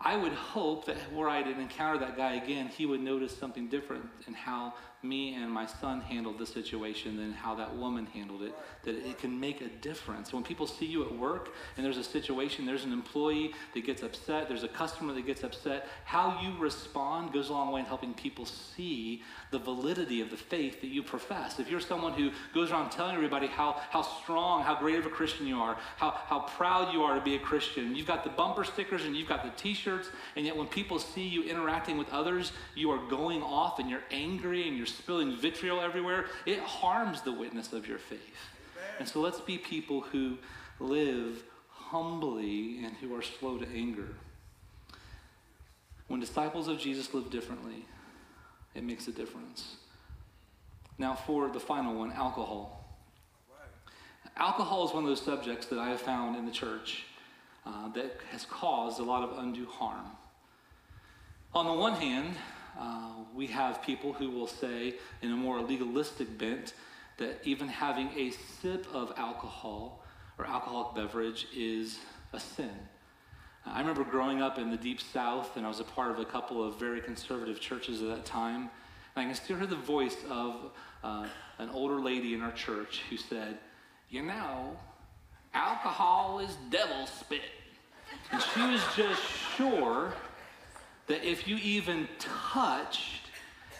I 0.00 0.16
would 0.16 0.32
hope 0.32 0.86
that 0.86 0.96
were 1.12 1.28
I 1.28 1.42
to 1.42 1.50
encounter 1.50 1.98
that 2.00 2.16
guy 2.16 2.34
again, 2.34 2.68
he 2.68 2.86
would 2.86 3.00
notice 3.00 3.36
something 3.36 3.68
different 3.68 4.04
in 4.26 4.34
how 4.34 4.74
me 5.02 5.34
and 5.34 5.50
my 5.50 5.66
son 5.66 6.00
handled 6.00 6.38
the 6.38 6.46
situation 6.46 7.16
than 7.16 7.32
how 7.32 7.54
that 7.56 7.74
woman 7.76 8.06
handled 8.06 8.42
it, 8.42 8.54
that 8.84 8.94
it 8.94 9.18
can 9.18 9.38
make 9.38 9.60
a 9.60 9.68
difference. 9.80 10.32
When 10.32 10.42
people 10.42 10.66
see 10.66 10.86
you 10.86 11.04
at 11.04 11.18
work 11.18 11.52
and 11.76 11.84
there's 11.84 11.96
a 11.98 12.04
situation, 12.04 12.64
there's 12.66 12.84
an 12.84 12.92
employee 12.92 13.52
that 13.74 13.84
gets 13.84 14.02
upset, 14.02 14.48
there's 14.48 14.62
a 14.62 14.68
customer 14.68 15.12
that 15.14 15.26
gets 15.26 15.42
upset, 15.42 15.88
how 16.04 16.40
you 16.40 16.56
respond 16.58 17.32
goes 17.32 17.48
a 17.48 17.52
long 17.52 17.72
way 17.72 17.80
in 17.80 17.86
helping 17.86 18.14
people 18.14 18.46
see 18.46 19.22
the 19.50 19.58
validity 19.58 20.20
of 20.20 20.30
the 20.30 20.36
faith 20.36 20.80
that 20.80 20.88
you 20.88 21.02
profess. 21.02 21.58
If 21.58 21.68
you're 21.68 21.80
someone 21.80 22.12
who 22.12 22.30
goes 22.54 22.70
around 22.70 22.90
telling 22.90 23.16
everybody 23.16 23.48
how, 23.48 23.80
how 23.90 24.02
strong, 24.02 24.62
how 24.62 24.78
great 24.78 24.98
of 24.98 25.06
a 25.06 25.10
Christian 25.10 25.46
you 25.46 25.58
are, 25.58 25.76
how, 25.96 26.10
how 26.10 26.40
proud 26.40 26.92
you 26.92 27.02
are 27.02 27.14
to 27.16 27.20
be 27.20 27.34
a 27.34 27.40
Christian, 27.40 27.96
you've 27.96 28.06
got 28.06 28.22
the 28.22 28.30
bumper 28.30 28.64
stickers 28.64 29.04
and 29.04 29.16
you've 29.16 29.28
got 29.28 29.42
the 29.42 29.50
t 29.50 29.74
shirts, 29.74 30.08
and 30.36 30.46
yet 30.46 30.56
when 30.56 30.66
people 30.68 30.98
see 30.98 31.26
you 31.26 31.42
interacting 31.42 31.98
with 31.98 32.08
others, 32.10 32.52
you 32.74 32.90
are 32.90 33.08
going 33.08 33.42
off 33.42 33.78
and 33.78 33.90
you're 33.90 34.04
angry 34.10 34.68
and 34.68 34.76
you're 34.76 34.86
spilling 34.92 35.36
vitriol 35.36 35.80
everywhere, 35.80 36.26
it 36.46 36.60
harms 36.60 37.22
the 37.22 37.32
witness 37.32 37.72
of 37.72 37.86
your 37.86 37.98
faith. 37.98 38.20
And 38.98 39.08
so 39.08 39.20
let's 39.20 39.40
be 39.40 39.58
people 39.58 40.00
who 40.00 40.38
live 40.78 41.42
humbly 41.68 42.84
and 42.84 42.94
who 42.96 43.14
are 43.16 43.22
slow 43.22 43.58
to 43.58 43.66
anger. 43.74 44.08
When 46.08 46.20
disciples 46.20 46.68
of 46.68 46.78
Jesus 46.78 47.12
live 47.14 47.30
differently, 47.30 47.84
it 48.74 48.84
makes 48.84 49.08
a 49.08 49.12
difference. 49.12 49.76
Now, 50.98 51.14
for 51.14 51.48
the 51.48 51.60
final 51.60 51.94
one 51.94 52.12
alcohol. 52.12 52.78
Alcohol 54.36 54.86
is 54.88 54.94
one 54.94 55.04
of 55.04 55.08
those 55.08 55.22
subjects 55.22 55.66
that 55.66 55.78
I 55.78 55.90
have 55.90 56.00
found 56.00 56.36
in 56.36 56.46
the 56.46 56.52
church 56.52 57.04
uh, 57.66 57.88
that 57.90 58.18
has 58.30 58.44
caused 58.44 58.98
a 58.98 59.02
lot 59.02 59.22
of 59.22 59.38
undue 59.38 59.66
harm. 59.66 60.06
On 61.54 61.66
the 61.66 61.72
one 61.72 61.94
hand, 61.94 62.34
uh, 62.78 63.10
we 63.34 63.46
have 63.48 63.82
people 63.82 64.12
who 64.12 64.30
will 64.30 64.46
say, 64.46 64.94
in 65.20 65.32
a 65.32 65.36
more 65.36 65.60
legalistic 65.60 66.38
bent, 66.38 66.74
that 67.18 67.40
even 67.44 67.68
having 67.68 68.10
a 68.16 68.30
sip 68.30 68.86
of 68.92 69.12
alcohol 69.16 70.04
or 70.38 70.46
alcoholic 70.46 70.94
beverage 70.94 71.46
is 71.54 71.98
a 72.32 72.40
sin. 72.40 72.70
I 73.64 73.78
remember 73.78 74.02
growing 74.02 74.42
up 74.42 74.58
in 74.58 74.70
the 74.70 74.76
deep 74.76 75.00
south, 75.00 75.56
and 75.56 75.64
I 75.64 75.68
was 75.68 75.78
a 75.78 75.84
part 75.84 76.10
of 76.10 76.18
a 76.18 76.24
couple 76.24 76.66
of 76.66 76.80
very 76.80 77.00
conservative 77.00 77.60
churches 77.60 78.02
at 78.02 78.08
that 78.08 78.24
time. 78.24 78.70
And 79.14 79.24
I 79.24 79.24
can 79.24 79.34
still 79.34 79.56
hear 79.56 79.66
the 79.66 79.76
voice 79.76 80.16
of 80.28 80.72
uh, 81.04 81.26
an 81.58 81.68
older 81.70 82.00
lady 82.00 82.34
in 82.34 82.42
our 82.42 82.52
church 82.52 83.02
who 83.08 83.16
said, 83.16 83.58
You 84.10 84.22
know, 84.22 84.76
alcohol 85.54 86.40
is 86.40 86.56
devil 86.70 87.06
spit. 87.06 87.42
And 88.32 88.42
she 88.42 88.60
was 88.60 88.80
just 88.96 89.22
sure 89.56 90.12
that 91.12 91.28
if 91.28 91.46
you 91.46 91.58
even 91.58 92.08
touched 92.18 93.20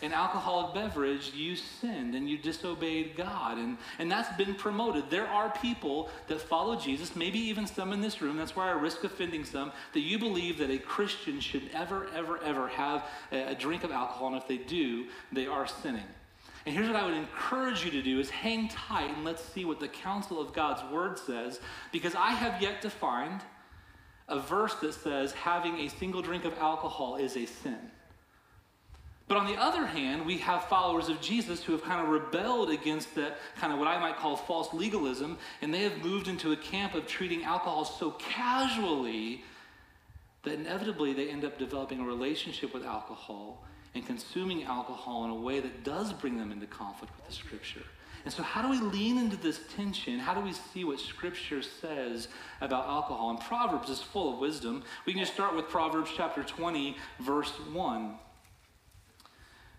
an 0.02 0.12
alcoholic 0.12 0.74
beverage, 0.74 1.32
you 1.34 1.56
sinned 1.56 2.14
and 2.14 2.28
you 2.28 2.36
disobeyed 2.36 3.16
God. 3.16 3.56
And, 3.56 3.78
and 3.98 4.12
that's 4.12 4.36
been 4.36 4.54
promoted. 4.54 5.08
There 5.08 5.26
are 5.26 5.48
people 5.48 6.10
that 6.26 6.42
follow 6.42 6.76
Jesus, 6.76 7.16
maybe 7.16 7.38
even 7.38 7.66
some 7.66 7.94
in 7.94 8.02
this 8.02 8.20
room, 8.20 8.36
that's 8.36 8.54
where 8.54 8.66
I 8.66 8.72
risk 8.72 9.02
offending 9.04 9.46
some, 9.46 9.72
that 9.94 10.00
you 10.00 10.18
believe 10.18 10.58
that 10.58 10.68
a 10.68 10.76
Christian 10.76 11.40
should 11.40 11.70
ever, 11.72 12.08
ever, 12.14 12.42
ever 12.42 12.68
have 12.68 13.06
a, 13.30 13.52
a 13.52 13.54
drink 13.54 13.82
of 13.82 13.90
alcohol, 13.90 14.26
and 14.26 14.36
if 14.36 14.46
they 14.46 14.58
do, 14.58 15.06
they 15.32 15.46
are 15.46 15.66
sinning. 15.66 16.04
And 16.66 16.74
here's 16.74 16.86
what 16.86 16.96
I 16.96 17.06
would 17.06 17.14
encourage 17.14 17.82
you 17.82 17.90
to 17.92 18.02
do 18.02 18.20
is 18.20 18.28
hang 18.28 18.68
tight 18.68 19.10
and 19.16 19.24
let's 19.24 19.42
see 19.42 19.64
what 19.64 19.80
the 19.80 19.88
counsel 19.88 20.38
of 20.38 20.52
God's 20.52 20.82
word 20.92 21.18
says, 21.18 21.60
because 21.92 22.14
I 22.14 22.32
have 22.32 22.60
yet 22.60 22.82
to 22.82 22.90
find 22.90 23.40
a 24.32 24.40
verse 24.40 24.74
that 24.76 24.94
says 24.94 25.32
having 25.32 25.78
a 25.78 25.88
single 25.88 26.22
drink 26.22 26.44
of 26.44 26.58
alcohol 26.58 27.16
is 27.16 27.36
a 27.36 27.46
sin. 27.46 27.78
But 29.28 29.36
on 29.36 29.46
the 29.46 29.56
other 29.56 29.86
hand, 29.86 30.26
we 30.26 30.38
have 30.38 30.64
followers 30.64 31.08
of 31.08 31.20
Jesus 31.20 31.62
who 31.62 31.72
have 31.72 31.82
kind 31.82 32.02
of 32.02 32.08
rebelled 32.08 32.70
against 32.70 33.14
that 33.14 33.38
kind 33.56 33.72
of 33.72 33.78
what 33.78 33.88
I 33.88 33.98
might 33.98 34.16
call 34.16 34.36
false 34.36 34.74
legalism, 34.74 35.38
and 35.60 35.72
they 35.72 35.82
have 35.82 35.96
moved 36.02 36.28
into 36.28 36.52
a 36.52 36.56
camp 36.56 36.94
of 36.94 37.06
treating 37.06 37.44
alcohol 37.44 37.84
so 37.84 38.10
casually 38.12 39.44
that 40.42 40.54
inevitably 40.54 41.12
they 41.12 41.28
end 41.28 41.44
up 41.44 41.58
developing 41.58 42.00
a 42.00 42.04
relationship 42.04 42.74
with 42.74 42.84
alcohol 42.84 43.64
and 43.94 44.04
consuming 44.06 44.64
alcohol 44.64 45.24
in 45.24 45.30
a 45.30 45.34
way 45.34 45.60
that 45.60 45.84
does 45.84 46.12
bring 46.12 46.36
them 46.36 46.50
into 46.50 46.66
conflict 46.66 47.14
with 47.16 47.26
the 47.26 47.32
scripture. 47.32 47.84
And 48.24 48.32
so, 48.32 48.42
how 48.42 48.62
do 48.62 48.68
we 48.68 48.78
lean 48.78 49.18
into 49.18 49.36
this 49.36 49.60
tension? 49.74 50.18
How 50.18 50.32
do 50.34 50.40
we 50.40 50.52
see 50.52 50.84
what 50.84 51.00
Scripture 51.00 51.62
says 51.62 52.28
about 52.60 52.86
alcohol? 52.86 53.30
And 53.30 53.40
Proverbs 53.40 53.88
is 53.88 54.00
full 54.00 54.32
of 54.32 54.38
wisdom. 54.38 54.84
We 55.06 55.12
can 55.12 55.20
just 55.20 55.34
start 55.34 55.56
with 55.56 55.68
Proverbs 55.68 56.10
chapter 56.16 56.44
20, 56.44 56.96
verse 57.20 57.50
1. 57.72 58.14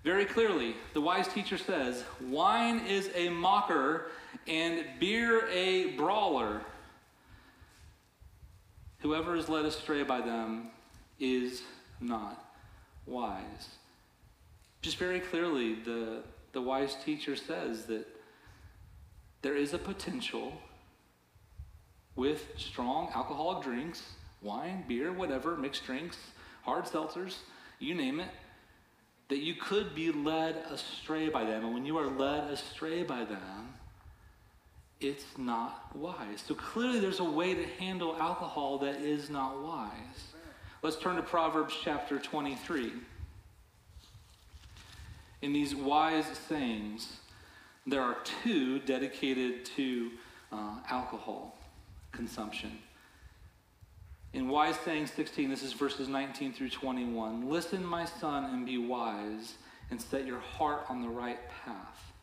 Very 0.03 0.25
clearly, 0.25 0.75
the 0.93 0.99
wise 0.99 1.29
teacher 1.29 1.57
says, 1.57 2.03
Wine 2.21 2.79
is 2.85 3.09
a 3.15 3.29
mocker 3.29 4.07
and 4.47 4.83
beer 4.99 5.47
a 5.47 5.91
brawler. 5.91 6.61
Whoever 8.99 9.37
is 9.37 9.47
led 9.47 9.63
astray 9.63 10.03
by 10.03 10.19
them 10.19 10.71
is 11.19 11.61
not 12.01 12.43
wise. 13.05 13.69
Just 14.81 14.97
very 14.97 15.21
clearly, 15.21 15.75
the, 15.75 16.23
the 16.51 16.61
wise 16.61 16.97
teacher 17.05 17.37
says 17.37 17.85
that 17.85 18.05
there 19.43 19.55
is 19.55 19.73
a 19.73 19.77
potential 19.77 20.53
with 22.15 22.53
strong 22.57 23.11
alcoholic 23.13 23.61
drinks, 23.61 24.01
wine, 24.41 24.85
beer, 24.87 25.11
whatever, 25.11 25.55
mixed 25.57 25.85
drinks, 25.85 26.17
hard 26.63 26.85
seltzers, 26.85 27.35
you 27.79 27.93
name 27.93 28.19
it, 28.19 28.29
that 29.27 29.39
you 29.39 29.53
could 29.55 29.93
be 29.93 30.11
led 30.11 30.55
astray 30.69 31.27
by 31.27 31.43
them. 31.43 31.65
And 31.65 31.73
when 31.73 31.85
you 31.85 31.97
are 31.97 32.07
led 32.07 32.49
astray 32.51 33.03
by 33.03 33.25
them, 33.25 33.73
it's 35.01 35.37
not 35.37 35.93
wise. 35.95 36.41
So 36.45 36.55
clearly, 36.55 36.99
there's 36.99 37.19
a 37.19 37.25
way 37.25 37.53
to 37.53 37.65
handle 37.79 38.15
alcohol 38.15 38.77
that 38.79 39.01
is 39.01 39.29
not 39.29 39.61
wise. 39.61 39.91
Let's 40.81 40.97
turn 40.97 41.17
to 41.17 41.21
Proverbs 41.21 41.75
chapter 41.83 42.19
23. 42.19 42.93
In 45.41 45.51
these 45.51 45.75
wise 45.75 46.25
sayings, 46.47 47.17
there 47.85 48.01
are 48.01 48.17
two 48.43 48.79
dedicated 48.79 49.65
to 49.65 50.11
uh, 50.51 50.77
alcohol 50.89 51.57
consumption. 52.11 52.77
In 54.33 54.47
Wise 54.47 54.77
Saying 54.83 55.07
16, 55.07 55.49
this 55.49 55.63
is 55.63 55.73
verses 55.73 56.07
19 56.07 56.53
through 56.53 56.69
21. 56.69 57.49
Listen, 57.49 57.85
my 57.85 58.05
son, 58.05 58.45
and 58.45 58.65
be 58.65 58.77
wise, 58.77 59.55
and 59.91 60.01
set 60.01 60.25
your 60.25 60.39
heart 60.39 60.85
on 60.89 61.01
the 61.01 61.09
right 61.09 61.39
path. 61.65 62.13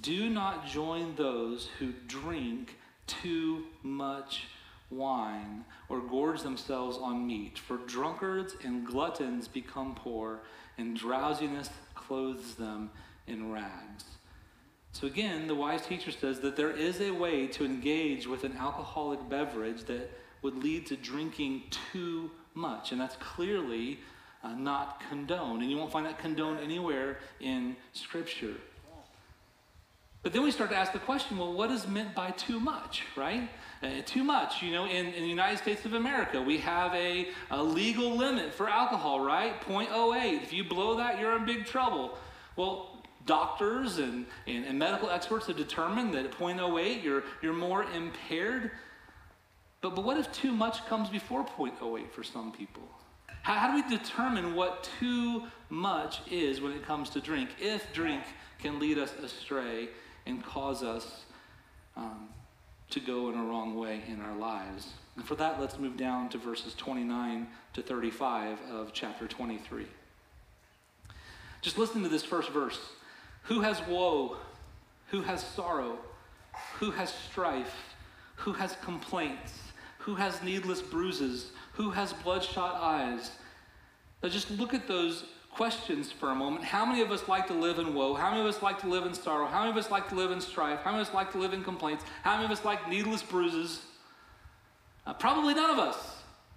Do 0.00 0.30
not 0.30 0.66
join 0.66 1.14
those 1.16 1.68
who 1.78 1.92
drink 2.06 2.76
too 3.06 3.64
much 3.82 4.44
wine 4.90 5.64
or 5.88 6.00
gorge 6.00 6.42
themselves 6.42 6.96
on 6.96 7.26
meat, 7.26 7.58
for 7.58 7.78
drunkards 7.78 8.54
and 8.64 8.86
gluttons 8.86 9.48
become 9.48 9.94
poor, 9.94 10.40
and 10.78 10.96
drowsiness 10.96 11.68
clothes 11.94 12.54
them 12.54 12.90
in 13.26 13.50
rags. 13.52 14.04
So, 14.92 15.06
again, 15.06 15.46
the 15.46 15.54
wise 15.54 15.86
teacher 15.86 16.10
says 16.10 16.40
that 16.40 16.56
there 16.56 16.70
is 16.70 17.00
a 17.00 17.10
way 17.10 17.46
to 17.48 17.64
engage 17.64 18.26
with 18.26 18.44
an 18.44 18.56
alcoholic 18.56 19.28
beverage 19.28 19.84
that 19.84 20.10
would 20.42 20.62
lead 20.62 20.86
to 20.86 20.96
drinking 20.96 21.62
too 21.92 22.30
much. 22.54 22.92
And 22.92 23.00
that's 23.00 23.16
clearly 23.16 24.00
uh, 24.42 24.54
not 24.54 25.00
condoned. 25.08 25.62
And 25.62 25.70
you 25.70 25.76
won't 25.76 25.92
find 25.92 26.06
that 26.06 26.18
condoned 26.18 26.60
anywhere 26.60 27.18
in 27.40 27.76
Scripture. 27.92 28.54
But 30.22 30.32
then 30.32 30.42
we 30.42 30.50
start 30.50 30.70
to 30.70 30.76
ask 30.76 30.92
the 30.92 30.98
question 30.98 31.38
well, 31.38 31.52
what 31.52 31.70
is 31.70 31.86
meant 31.86 32.14
by 32.14 32.32
too 32.32 32.58
much, 32.58 33.04
right? 33.16 33.48
Uh, 33.82 34.02
too 34.04 34.24
much. 34.24 34.62
You 34.62 34.72
know, 34.72 34.84
in, 34.84 35.06
in 35.06 35.22
the 35.22 35.28
United 35.28 35.58
States 35.58 35.84
of 35.84 35.94
America, 35.94 36.42
we 36.42 36.58
have 36.58 36.92
a, 36.94 37.28
a 37.50 37.62
legal 37.62 38.16
limit 38.16 38.52
for 38.52 38.68
alcohol, 38.68 39.20
right? 39.20 39.60
0.08. 39.62 40.42
If 40.42 40.52
you 40.52 40.64
blow 40.64 40.96
that, 40.96 41.20
you're 41.20 41.36
in 41.36 41.46
big 41.46 41.66
trouble. 41.66 42.18
Well, 42.56 42.97
doctors 43.28 43.98
and, 43.98 44.26
and, 44.48 44.64
and, 44.64 44.76
medical 44.78 45.10
experts 45.10 45.46
have 45.46 45.56
determined 45.56 46.14
that 46.14 46.24
at 46.24 46.32
0.08 46.32 47.04
you're, 47.04 47.22
you're 47.42 47.52
more 47.52 47.84
impaired. 47.84 48.72
But, 49.82 49.94
but 49.94 50.04
what 50.04 50.16
if 50.16 50.32
too 50.32 50.50
much 50.50 50.84
comes 50.86 51.08
before 51.08 51.44
0.08 51.44 52.10
for 52.10 52.24
some 52.24 52.50
people? 52.50 52.82
How, 53.42 53.54
how 53.54 53.70
do 53.70 53.74
we 53.74 53.96
determine 53.96 54.56
what 54.56 54.90
too 54.98 55.44
much 55.68 56.20
is 56.28 56.60
when 56.60 56.72
it 56.72 56.84
comes 56.84 57.10
to 57.10 57.20
drink, 57.20 57.50
if 57.60 57.92
drink 57.92 58.24
can 58.58 58.80
lead 58.80 58.98
us 58.98 59.12
astray 59.22 59.90
and 60.26 60.44
cause 60.44 60.82
us 60.82 61.24
um, 61.96 62.30
to 62.90 62.98
go 62.98 63.28
in 63.28 63.38
a 63.38 63.44
wrong 63.44 63.76
way 63.76 64.02
in 64.08 64.20
our 64.22 64.36
lives? 64.36 64.94
And 65.16 65.24
for 65.24 65.34
that, 65.34 65.60
let's 65.60 65.78
move 65.78 65.98
down 65.98 66.30
to 66.30 66.38
verses 66.38 66.74
29 66.74 67.46
to 67.74 67.82
35 67.82 68.58
of 68.70 68.92
chapter 68.94 69.28
23. 69.28 69.86
Just 71.60 71.76
listen 71.76 72.02
to 72.02 72.08
this 72.08 72.24
first 72.24 72.50
verse. 72.50 72.78
Who 73.48 73.62
has 73.62 73.80
woe? 73.86 74.36
Who 75.06 75.22
has 75.22 75.42
sorrow? 75.42 75.96
Who 76.80 76.90
has 76.90 77.10
strife? 77.30 77.94
Who 78.36 78.52
has 78.52 78.76
complaints? 78.82 79.54
Who 80.00 80.16
has 80.16 80.42
needless 80.42 80.82
bruises? 80.82 81.50
Who 81.72 81.90
has 81.90 82.12
bloodshot 82.12 82.74
eyes? 82.74 83.30
Now 84.22 84.28
just 84.28 84.50
look 84.50 84.74
at 84.74 84.86
those 84.86 85.24
questions 85.50 86.12
for 86.12 86.30
a 86.30 86.34
moment. 86.34 86.62
How 86.62 86.84
many 86.84 87.00
of 87.00 87.10
us 87.10 87.26
like 87.26 87.46
to 87.46 87.54
live 87.54 87.78
in 87.78 87.94
woe? 87.94 88.12
How 88.14 88.28
many 88.30 88.42
of 88.42 88.46
us 88.46 88.60
like 88.60 88.80
to 88.82 88.86
live 88.86 89.06
in 89.06 89.14
sorrow? 89.14 89.46
How 89.46 89.60
many 89.60 89.70
of 89.70 89.78
us 89.78 89.90
like 89.90 90.10
to 90.10 90.14
live 90.14 90.30
in 90.30 90.42
strife? 90.42 90.80
How 90.80 90.90
many 90.90 91.00
of 91.00 91.08
us 91.08 91.14
like 91.14 91.32
to 91.32 91.38
live 91.38 91.54
in 91.54 91.64
complaints? 91.64 92.04
How 92.24 92.34
many 92.34 92.44
of 92.44 92.50
us 92.50 92.66
like 92.66 92.86
needless 92.86 93.22
bruises? 93.22 93.80
Uh, 95.06 95.14
probably 95.14 95.54
none 95.54 95.70
of 95.70 95.78
us. 95.78 96.16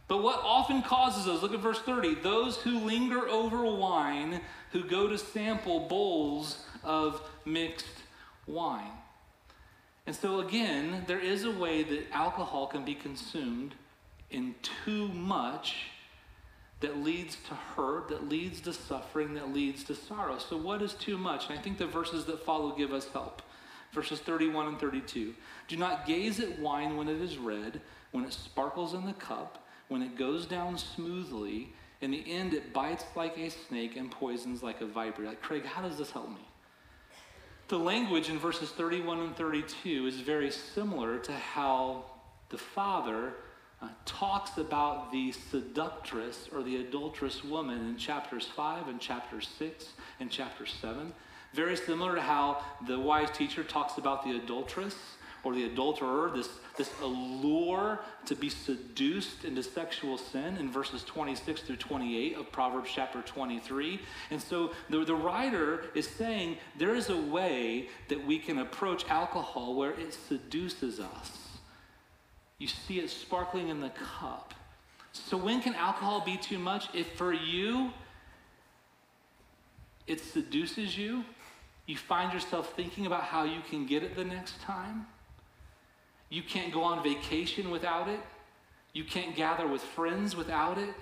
But 0.10 0.24
what 0.24 0.42
often 0.44 0.82
causes 0.82 1.26
us, 1.26 1.42
look 1.42 1.54
at 1.54 1.62
verse 1.62 1.80
30, 1.80 2.16
those 2.16 2.58
who 2.58 2.80
linger 2.80 3.30
over 3.30 3.64
wine, 3.64 4.42
who 4.72 4.84
go 4.84 5.08
to 5.08 5.18
sample 5.18 5.88
bowls 5.88 6.66
of 6.84 7.22
mixed 7.46 8.04
wine. 8.48 8.92
And 10.08 10.16
so, 10.16 10.40
again, 10.40 11.04
there 11.08 11.20
is 11.20 11.44
a 11.44 11.52
way 11.52 11.84
that 11.84 12.12
alcohol 12.12 12.68
can 12.68 12.84
be 12.84 12.96
consumed 12.96 13.76
in 14.32 14.56
too 14.86 15.10
much 15.10 15.76
that 16.80 16.98
leads 16.98 17.38
to 17.48 17.54
hurt, 17.54 18.10
that 18.10 18.28
leads 18.28 18.60
to 18.62 18.74
suffering, 18.74 19.36
that 19.36 19.54
leads 19.54 19.84
to 19.84 19.96
sorrow. 19.96 20.40
So, 20.40 20.58
what 20.58 20.82
is 20.82 20.94
too 20.94 21.18
much? 21.18 21.50
And 21.50 21.58
I 21.58 21.62
think 21.62 21.78
the 21.78 21.86
verses 21.86 22.26
that 22.26 22.44
follow 22.46 22.76
give 22.76 22.92
us 22.92 23.08
help. 23.10 23.42
Verses 23.94 24.20
31 24.20 24.68
and 24.68 24.80
32. 24.80 25.36
Do 25.68 25.78
not 25.78 26.08
gaze 26.08 26.40
at 26.40 26.60
wine 26.60 26.98
when 26.98 27.08
it 27.08 27.22
is 27.22 27.38
red, 27.38 27.82
when 28.12 28.24
it 28.24 28.34
sparkles 28.34 28.94
in 28.94 29.06
the 29.06 29.14
cup, 29.14 29.66
when 29.90 30.02
it 30.02 30.18
goes 30.18 30.46
down 30.46 30.78
smoothly. 30.78 31.74
In 32.00 32.10
the 32.12 32.24
end, 32.26 32.54
it 32.54 32.74
bites 32.74 33.06
like 33.16 33.38
a 33.38 33.50
snake 33.50 33.96
and 33.98 34.10
poisons 34.10 34.64
like 34.64 34.82
a 34.82 34.86
viper. 34.86 35.24
Like, 35.24 35.42
Craig, 35.42 35.66
how 35.66 35.82
does 35.82 35.98
this 35.98 36.10
help 36.10 36.30
me? 36.30 36.48
The 37.72 37.80
language 37.80 38.28
in 38.28 38.38
verses 38.38 38.70
31 38.72 39.22
and 39.22 39.38
32 39.38 40.06
is 40.06 40.16
very 40.20 40.52
similar 40.52 41.18
to 41.20 41.32
how 41.32 42.04
the 42.50 42.58
Father 42.58 43.36
uh, 43.82 43.88
talks 44.04 44.58
about 44.58 45.10
the 45.14 45.32
seductress 45.32 46.50
or 46.54 46.64
the 46.64 46.82
adulterous 46.82 47.46
woman 47.46 47.88
in 47.88 47.96
chapters 47.96 48.46
5 48.46 48.90
and 48.90 49.00
chapter 49.00 49.40
6 49.40 49.86
and 50.20 50.30
chapter 50.30 50.66
7. 50.66 51.14
Very 51.54 51.78
similar 51.78 52.16
to 52.16 52.22
how 52.22 52.62
the 52.88 53.00
wise 53.00 53.32
teacher 53.32 53.64
talks 53.64 53.98
about 53.98 54.26
the 54.26 54.32
adulteress 54.32 54.98
or 55.44 55.54
the 55.56 55.66
adulterer, 55.66 56.32
this, 56.36 56.50
this 56.78 56.92
allure 57.02 58.00
to 58.26 58.36
be 58.36 58.50
seduced 58.50 59.44
into 59.44 59.64
sexual 59.64 60.18
sin 60.18 60.58
in 60.58 60.70
verses 60.70 61.04
26 61.04 61.62
through 61.62 61.78
28 61.78 62.38
of 62.38 62.52
Proverbs 62.52 62.90
chapter 62.94 63.22
23. 63.22 64.00
And 64.30 64.42
so 64.42 64.72
the, 64.90 65.04
the 65.04 65.16
writer 65.16 65.86
is 65.96 66.08
saying 66.08 66.58
there 66.78 66.96
is 66.96 67.10
a 67.10 67.18
way 67.18 67.90
that 68.10 68.26
we 68.26 68.38
can 68.38 68.60
approach 68.60 69.08
alcohol 69.10 69.76
where 69.76 69.92
it 70.00 70.14
seduces 70.14 71.00
us. 71.00 71.32
You 72.60 72.68
see 72.68 73.00
it 73.00 73.10
sparkling 73.10 73.70
in 73.70 73.82
the 73.82 73.90
cup. 73.90 74.54
So 75.14 75.36
when 75.36 75.62
can 75.62 75.74
alcohol 75.74 76.24
be 76.24 76.38
too 76.38 76.60
much? 76.60 76.88
If 76.94 77.14
for 77.14 77.34
you, 77.34 77.92
it 80.06 80.22
seduces 80.22 80.98
you, 80.98 81.26
you 81.88 81.98
find 81.98 82.32
yourself 82.32 82.74
thinking 82.76 83.08
about 83.08 83.24
how 83.24 83.44
you 83.44 83.62
can 83.70 83.88
get 83.88 84.04
it 84.04 84.16
the 84.16 84.24
next 84.24 84.62
time 84.62 85.08
you 86.32 86.42
can't 86.42 86.74
go 86.74 86.82
on 86.82 87.04
vacation 87.04 87.70
without 87.70 88.08
it. 88.08 88.22
You 88.94 89.04
can't 89.04 89.36
gather 89.36 89.68
with 89.68 89.82
friends 89.82 90.36
without 90.36 90.78
it. 90.78 90.96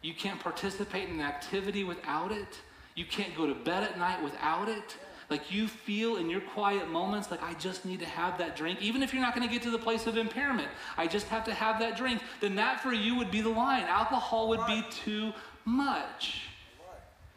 You 0.00 0.14
can't 0.14 0.40
participate 0.40 1.08
in 1.08 1.16
an 1.16 1.20
activity 1.20 1.82
without 1.84 2.30
it. 2.30 2.60
You 2.94 3.04
can't 3.04 3.36
go 3.36 3.46
to 3.46 3.54
bed 3.54 3.82
at 3.82 3.98
night 3.98 4.22
without 4.22 4.68
it. 4.68 4.96
Like 5.28 5.52
you 5.52 5.66
feel 5.66 6.16
in 6.16 6.30
your 6.30 6.40
quiet 6.40 6.88
moments, 6.88 7.30
like 7.32 7.42
I 7.42 7.54
just 7.54 7.84
need 7.84 7.98
to 7.98 8.06
have 8.06 8.38
that 8.38 8.56
drink. 8.56 8.80
Even 8.80 9.02
if 9.02 9.12
you're 9.12 9.22
not 9.22 9.34
going 9.34 9.46
to 9.46 9.52
get 9.52 9.62
to 9.62 9.70
the 9.70 9.78
place 9.78 10.06
of 10.06 10.16
impairment, 10.16 10.68
I 10.96 11.08
just 11.08 11.26
have 11.28 11.44
to 11.44 11.54
have 11.54 11.80
that 11.80 11.96
drink. 11.96 12.22
Then 12.40 12.54
that 12.56 12.80
for 12.80 12.92
you 12.92 13.16
would 13.16 13.30
be 13.30 13.40
the 13.40 13.50
line. 13.50 13.84
Alcohol 13.84 14.48
would 14.48 14.64
be 14.66 14.84
too 14.90 15.32
much. 15.64 16.49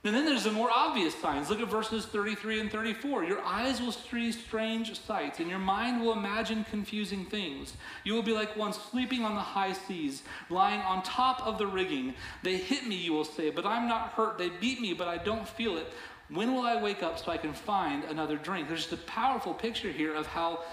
And 0.06 0.14
then 0.14 0.26
there's 0.26 0.44
the 0.44 0.52
more 0.52 0.70
obvious 0.70 1.16
signs. 1.16 1.50
Look 1.50 1.62
at 1.62 1.70
verses 1.70 2.06
33 2.06 2.60
and 2.60 2.72
34. 2.72 3.24
Your 3.24 3.42
eyes 3.42 3.82
will 3.82 3.94
see 3.94 4.34
strange 4.34 5.00
sights, 5.00 5.40
and 5.40 5.50
your 5.50 5.60
mind 5.60 6.02
will 6.02 6.12
imagine 6.12 6.66
confusing 6.70 7.26
things. 7.26 7.74
You 8.04 8.14
will 8.14 8.22
be 8.22 8.34
like 8.34 8.58
one 8.58 8.74
sleeping 8.74 9.24
on 9.24 9.36
the 9.36 9.42
high 9.42 9.72
seas, 9.72 10.24
lying 10.50 10.82
on 10.82 11.04
top 11.04 11.48
of 11.48 11.58
the 11.58 11.68
rigging. 11.68 12.16
They 12.44 12.58
hit 12.58 12.86
me, 12.86 12.96
you 12.96 13.14
will 13.14 13.24
say, 13.24 13.50
but 13.50 13.66
I'm 13.66 13.88
not 13.88 14.10
hurt. 14.10 14.38
They 14.38 14.50
beat 14.50 14.82
me, 14.82 14.94
but 14.94 15.08
I 15.08 15.18
don't 15.18 15.48
feel 15.48 15.78
it. 15.78 15.88
When 16.30 16.54
will 16.54 16.64
I 16.64 16.82
wake 16.82 17.02
up 17.02 17.18
so 17.18 17.32
I 17.32 17.38
can 17.38 17.54
find 17.54 18.04
another 18.04 18.36
drink? 18.36 18.68
There's 18.68 18.82
just 18.82 18.94
a 18.94 19.06
powerful 19.06 19.54
picture 19.54 19.92
here 19.92 20.14
of 20.14 20.28
how 20.28 20.64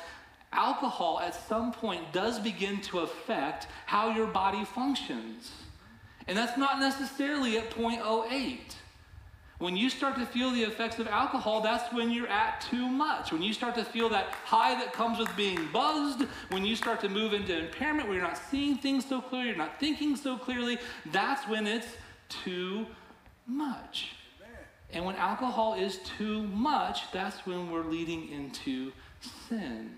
alcohol 0.52 1.20
at 1.20 1.36
some 1.48 1.70
point 1.72 2.12
does 2.12 2.40
begin 2.40 2.80
to 2.80 3.00
affect 3.00 3.68
how 3.86 4.10
your 4.10 4.26
body 4.26 4.64
functions. 4.64 5.52
And 6.26 6.36
that's 6.36 6.58
not 6.58 6.80
necessarily 6.80 7.58
at 7.58 7.70
0.08. 7.70 8.58
When 9.60 9.76
you 9.76 9.90
start 9.90 10.16
to 10.16 10.24
feel 10.24 10.50
the 10.50 10.62
effects 10.62 10.98
of 10.98 11.06
alcohol, 11.06 11.60
that's 11.60 11.92
when 11.92 12.10
you're 12.10 12.28
at 12.28 12.62
too 12.62 12.88
much. 12.88 13.30
When 13.30 13.42
you 13.42 13.52
start 13.52 13.74
to 13.74 13.84
feel 13.84 14.08
that 14.08 14.30
high 14.42 14.74
that 14.74 14.94
comes 14.94 15.18
with 15.18 15.28
being 15.36 15.68
buzzed, 15.70 16.26
when 16.48 16.64
you 16.64 16.74
start 16.74 16.98
to 17.00 17.10
move 17.10 17.34
into 17.34 17.54
impairment 17.58 18.08
where 18.08 18.16
you're 18.16 18.26
not 18.26 18.40
seeing 18.50 18.78
things 18.78 19.04
so 19.06 19.20
clearly, 19.20 19.48
you're 19.48 19.58
not 19.58 19.78
thinking 19.78 20.16
so 20.16 20.38
clearly, 20.38 20.78
that's 21.12 21.46
when 21.46 21.66
it's 21.66 21.88
too 22.30 22.86
much. 23.46 24.12
And 24.94 25.04
when 25.04 25.16
alcohol 25.16 25.74
is 25.74 25.98
too 26.16 26.44
much, 26.44 27.12
that's 27.12 27.44
when 27.44 27.70
we're 27.70 27.84
leading 27.84 28.30
into 28.30 28.92
sin. 29.46 29.90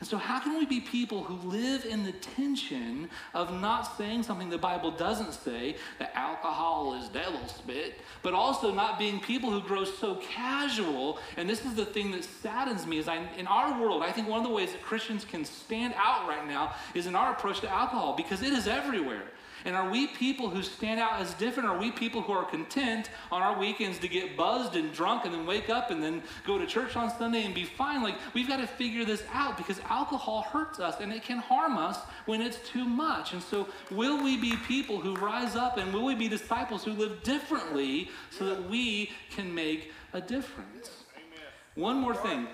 And 0.00 0.08
so, 0.08 0.16
how 0.16 0.40
can 0.40 0.56
we 0.58 0.64
be 0.64 0.80
people 0.80 1.22
who 1.22 1.46
live 1.46 1.84
in 1.84 2.04
the 2.04 2.12
tension 2.12 3.10
of 3.34 3.52
not 3.60 3.98
saying 3.98 4.22
something 4.22 4.48
the 4.48 4.56
Bible 4.56 4.90
doesn't 4.90 5.34
say, 5.34 5.76
that 5.98 6.16
alcohol 6.16 6.94
is 6.94 7.10
devil 7.10 7.46
spit, 7.46 7.98
but 8.22 8.32
also 8.32 8.72
not 8.72 8.98
being 8.98 9.20
people 9.20 9.50
who 9.50 9.60
grow 9.60 9.84
so 9.84 10.14
casual? 10.16 11.18
And 11.36 11.48
this 11.48 11.66
is 11.66 11.74
the 11.74 11.84
thing 11.84 12.12
that 12.12 12.24
saddens 12.24 12.86
me: 12.86 12.96
is 12.96 13.08
I, 13.08 13.28
in 13.36 13.46
our 13.46 13.78
world, 13.78 14.02
I 14.02 14.10
think 14.10 14.26
one 14.26 14.40
of 14.40 14.46
the 14.46 14.54
ways 14.54 14.72
that 14.72 14.80
Christians 14.80 15.26
can 15.26 15.44
stand 15.44 15.92
out 15.98 16.26
right 16.26 16.48
now 16.48 16.74
is 16.94 17.06
in 17.06 17.14
our 17.14 17.32
approach 17.32 17.60
to 17.60 17.68
alcohol 17.68 18.14
because 18.16 18.42
it 18.42 18.54
is 18.54 18.66
everywhere. 18.66 19.24
And 19.64 19.76
are 19.76 19.88
we 19.88 20.06
people 20.06 20.48
who 20.48 20.62
stand 20.62 21.00
out 21.00 21.20
as 21.20 21.34
different? 21.34 21.68
Are 21.68 21.78
we 21.78 21.90
people 21.90 22.22
who 22.22 22.32
are 22.32 22.44
content 22.44 23.10
on 23.30 23.42
our 23.42 23.58
weekends 23.58 23.98
to 23.98 24.08
get 24.08 24.36
buzzed 24.36 24.76
and 24.76 24.92
drunk 24.92 25.24
and 25.24 25.34
then 25.34 25.46
wake 25.46 25.68
up 25.68 25.90
and 25.90 26.02
then 26.02 26.22
go 26.46 26.58
to 26.58 26.66
church 26.66 26.96
on 26.96 27.10
Sunday 27.16 27.44
and 27.44 27.54
be 27.54 27.64
fine? 27.64 28.02
Like, 28.02 28.16
we've 28.34 28.48
got 28.48 28.58
to 28.58 28.66
figure 28.66 29.04
this 29.04 29.22
out 29.32 29.56
because 29.56 29.80
alcohol 29.88 30.42
hurts 30.42 30.80
us 30.80 31.00
and 31.00 31.12
it 31.12 31.22
can 31.22 31.38
harm 31.38 31.76
us 31.76 31.98
when 32.26 32.40
it's 32.40 32.58
too 32.68 32.84
much. 32.84 33.32
And 33.32 33.42
so, 33.42 33.68
will 33.90 34.22
we 34.22 34.36
be 34.36 34.56
people 34.66 35.00
who 35.00 35.14
rise 35.16 35.56
up 35.56 35.76
and 35.76 35.92
will 35.92 36.04
we 36.04 36.14
be 36.14 36.28
disciples 36.28 36.84
who 36.84 36.92
live 36.92 37.22
differently 37.22 38.10
so 38.30 38.46
that 38.46 38.68
we 38.68 39.10
can 39.30 39.54
make 39.54 39.92
a 40.12 40.20
difference? 40.20 41.04
Amen. 41.14 41.46
One 41.74 41.96
more 41.96 42.14
thing 42.14 42.46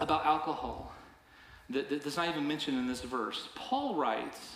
about 0.00 0.26
alcohol 0.26 0.92
that, 1.70 1.90
that's 1.90 2.16
not 2.16 2.28
even 2.28 2.46
mentioned 2.46 2.78
in 2.78 2.86
this 2.86 3.02
verse. 3.02 3.48
Paul 3.54 3.96
writes, 3.96 4.55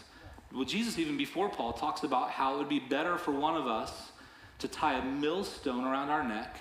well, 0.55 0.65
Jesus, 0.65 0.99
even 0.99 1.17
before 1.17 1.49
Paul, 1.49 1.73
talks 1.73 2.03
about 2.03 2.31
how 2.31 2.55
it 2.55 2.59
would 2.59 2.69
be 2.69 2.81
better 2.81 3.19
for 3.19 3.31
one 3.33 3.57
of 3.57 3.67
us 3.67 4.11
to 4.59 4.69
tie 4.69 4.99
a 4.99 5.05
millstone 5.05 5.85
around 5.85 6.11
our 6.11 6.27
neck 6.27 6.61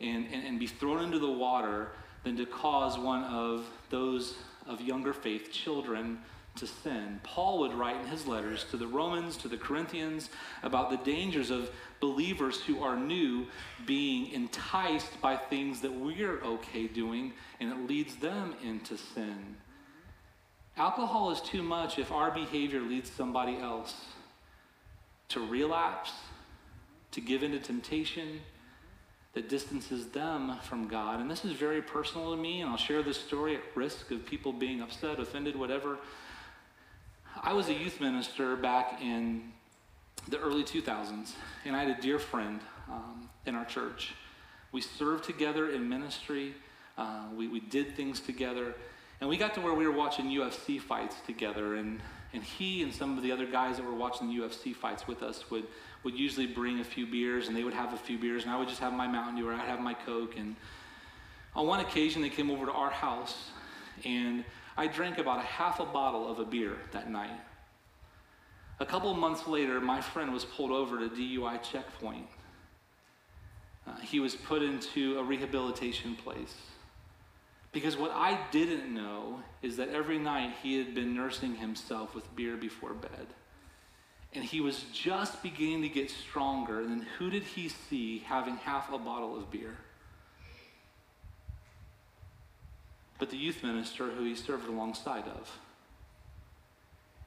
and, 0.00 0.26
and, 0.32 0.46
and 0.46 0.58
be 0.58 0.66
thrown 0.66 1.02
into 1.02 1.18
the 1.18 1.30
water 1.30 1.88
than 2.22 2.36
to 2.36 2.46
cause 2.46 2.98
one 2.98 3.24
of 3.24 3.66
those 3.88 4.36
of 4.66 4.80
younger 4.80 5.12
faith, 5.12 5.50
children, 5.50 6.18
to 6.56 6.66
sin. 6.66 7.20
Paul 7.22 7.60
would 7.60 7.72
write 7.72 8.00
in 8.00 8.06
his 8.06 8.26
letters 8.26 8.66
to 8.70 8.76
the 8.76 8.86
Romans, 8.86 9.36
to 9.38 9.48
the 9.48 9.56
Corinthians, 9.56 10.28
about 10.62 10.90
the 10.90 10.96
dangers 10.98 11.50
of 11.50 11.70
believers 12.00 12.60
who 12.60 12.82
are 12.82 12.96
new 12.96 13.46
being 13.86 14.32
enticed 14.32 15.20
by 15.20 15.36
things 15.36 15.80
that 15.80 15.92
we're 15.92 16.40
okay 16.42 16.86
doing, 16.86 17.32
and 17.60 17.72
it 17.72 17.88
leads 17.88 18.16
them 18.16 18.54
into 18.62 18.96
sin. 18.98 19.56
Alcohol 20.80 21.30
is 21.30 21.42
too 21.42 21.62
much 21.62 21.98
if 21.98 22.10
our 22.10 22.30
behavior 22.30 22.80
leads 22.80 23.10
somebody 23.10 23.58
else 23.58 23.94
to 25.28 25.46
relapse, 25.46 26.10
to 27.10 27.20
give 27.20 27.42
into 27.42 27.58
temptation 27.58 28.40
that 29.34 29.50
distances 29.50 30.06
them 30.06 30.56
from 30.62 30.88
God. 30.88 31.20
And 31.20 31.30
this 31.30 31.44
is 31.44 31.52
very 31.52 31.82
personal 31.82 32.30
to 32.34 32.36
me, 32.40 32.62
and 32.62 32.70
I'll 32.70 32.78
share 32.78 33.02
this 33.02 33.18
story 33.18 33.56
at 33.56 33.60
risk 33.74 34.10
of 34.10 34.24
people 34.24 34.54
being 34.54 34.80
upset, 34.80 35.20
offended, 35.20 35.54
whatever. 35.54 35.98
I 37.42 37.52
was 37.52 37.68
a 37.68 37.74
youth 37.74 38.00
minister 38.00 38.56
back 38.56 39.02
in 39.02 39.52
the 40.28 40.38
early 40.38 40.64
2000s, 40.64 41.32
and 41.66 41.76
I 41.76 41.84
had 41.84 41.98
a 41.98 42.00
dear 42.00 42.18
friend 42.18 42.58
um, 42.90 43.28
in 43.44 43.54
our 43.54 43.66
church. 43.66 44.14
We 44.72 44.80
served 44.80 45.24
together 45.24 45.72
in 45.72 45.90
ministry, 45.90 46.54
uh, 46.96 47.24
we, 47.36 47.48
we 47.48 47.60
did 47.60 47.94
things 47.96 48.20
together. 48.20 48.74
And 49.20 49.28
we 49.28 49.36
got 49.36 49.54
to 49.54 49.60
where 49.60 49.74
we 49.74 49.86
were 49.86 49.92
watching 49.92 50.26
UFC 50.26 50.80
fights 50.80 51.16
together, 51.26 51.74
and, 51.74 52.00
and 52.32 52.42
he 52.42 52.82
and 52.82 52.92
some 52.92 53.18
of 53.18 53.22
the 53.22 53.30
other 53.30 53.44
guys 53.44 53.76
that 53.76 53.84
were 53.84 53.94
watching 53.94 54.28
the 54.28 54.42
UFC 54.42 54.74
fights 54.74 55.06
with 55.06 55.22
us 55.22 55.50
would, 55.50 55.66
would 56.04 56.18
usually 56.18 56.46
bring 56.46 56.80
a 56.80 56.84
few 56.84 57.06
beers, 57.06 57.48
and 57.48 57.56
they 57.56 57.62
would 57.62 57.74
have 57.74 57.92
a 57.92 57.98
few 57.98 58.18
beers, 58.18 58.44
and 58.44 58.50
I 58.50 58.58
would 58.58 58.68
just 58.68 58.80
have 58.80 58.94
my 58.94 59.06
Mountain 59.06 59.36
Dew, 59.36 59.48
or 59.48 59.52
I'd 59.52 59.68
have 59.68 59.80
my 59.80 59.92
Coke. 59.92 60.38
And 60.38 60.56
on 61.54 61.66
one 61.66 61.80
occasion, 61.80 62.22
they 62.22 62.30
came 62.30 62.50
over 62.50 62.64
to 62.64 62.72
our 62.72 62.90
house, 62.90 63.50
and 64.06 64.42
I 64.78 64.86
drank 64.86 65.18
about 65.18 65.38
a 65.38 65.46
half 65.46 65.80
a 65.80 65.84
bottle 65.84 66.30
of 66.30 66.38
a 66.38 66.44
beer 66.44 66.78
that 66.92 67.10
night. 67.10 67.38
A 68.78 68.86
couple 68.86 69.12
months 69.12 69.46
later, 69.46 69.78
my 69.82 70.00
friend 70.00 70.32
was 70.32 70.46
pulled 70.46 70.70
over 70.70 70.96
at 70.96 71.04
a 71.04 71.08
DUI 71.10 71.62
checkpoint. 71.62 72.26
Uh, 73.86 73.96
he 73.98 74.18
was 74.18 74.34
put 74.34 74.62
into 74.62 75.18
a 75.18 75.22
rehabilitation 75.22 76.16
place. 76.16 76.54
Because 77.72 77.96
what 77.96 78.10
I 78.12 78.38
didn't 78.50 78.92
know 78.92 79.40
is 79.62 79.76
that 79.76 79.90
every 79.90 80.18
night 80.18 80.54
he 80.62 80.78
had 80.78 80.94
been 80.94 81.14
nursing 81.14 81.56
himself 81.56 82.14
with 82.14 82.34
beer 82.34 82.56
before 82.56 82.94
bed. 82.94 83.26
And 84.32 84.44
he 84.44 84.60
was 84.60 84.84
just 84.92 85.42
beginning 85.42 85.82
to 85.82 85.88
get 85.88 86.10
stronger. 86.10 86.80
And 86.80 86.90
then 86.90 87.06
who 87.18 87.30
did 87.30 87.42
he 87.42 87.68
see 87.68 88.20
having 88.26 88.56
half 88.56 88.92
a 88.92 88.98
bottle 88.98 89.36
of 89.36 89.50
beer? 89.50 89.76
But 93.18 93.30
the 93.30 93.36
youth 93.36 93.62
minister 93.62 94.08
who 94.08 94.24
he 94.24 94.34
served 94.34 94.68
alongside 94.68 95.24
of. 95.28 95.58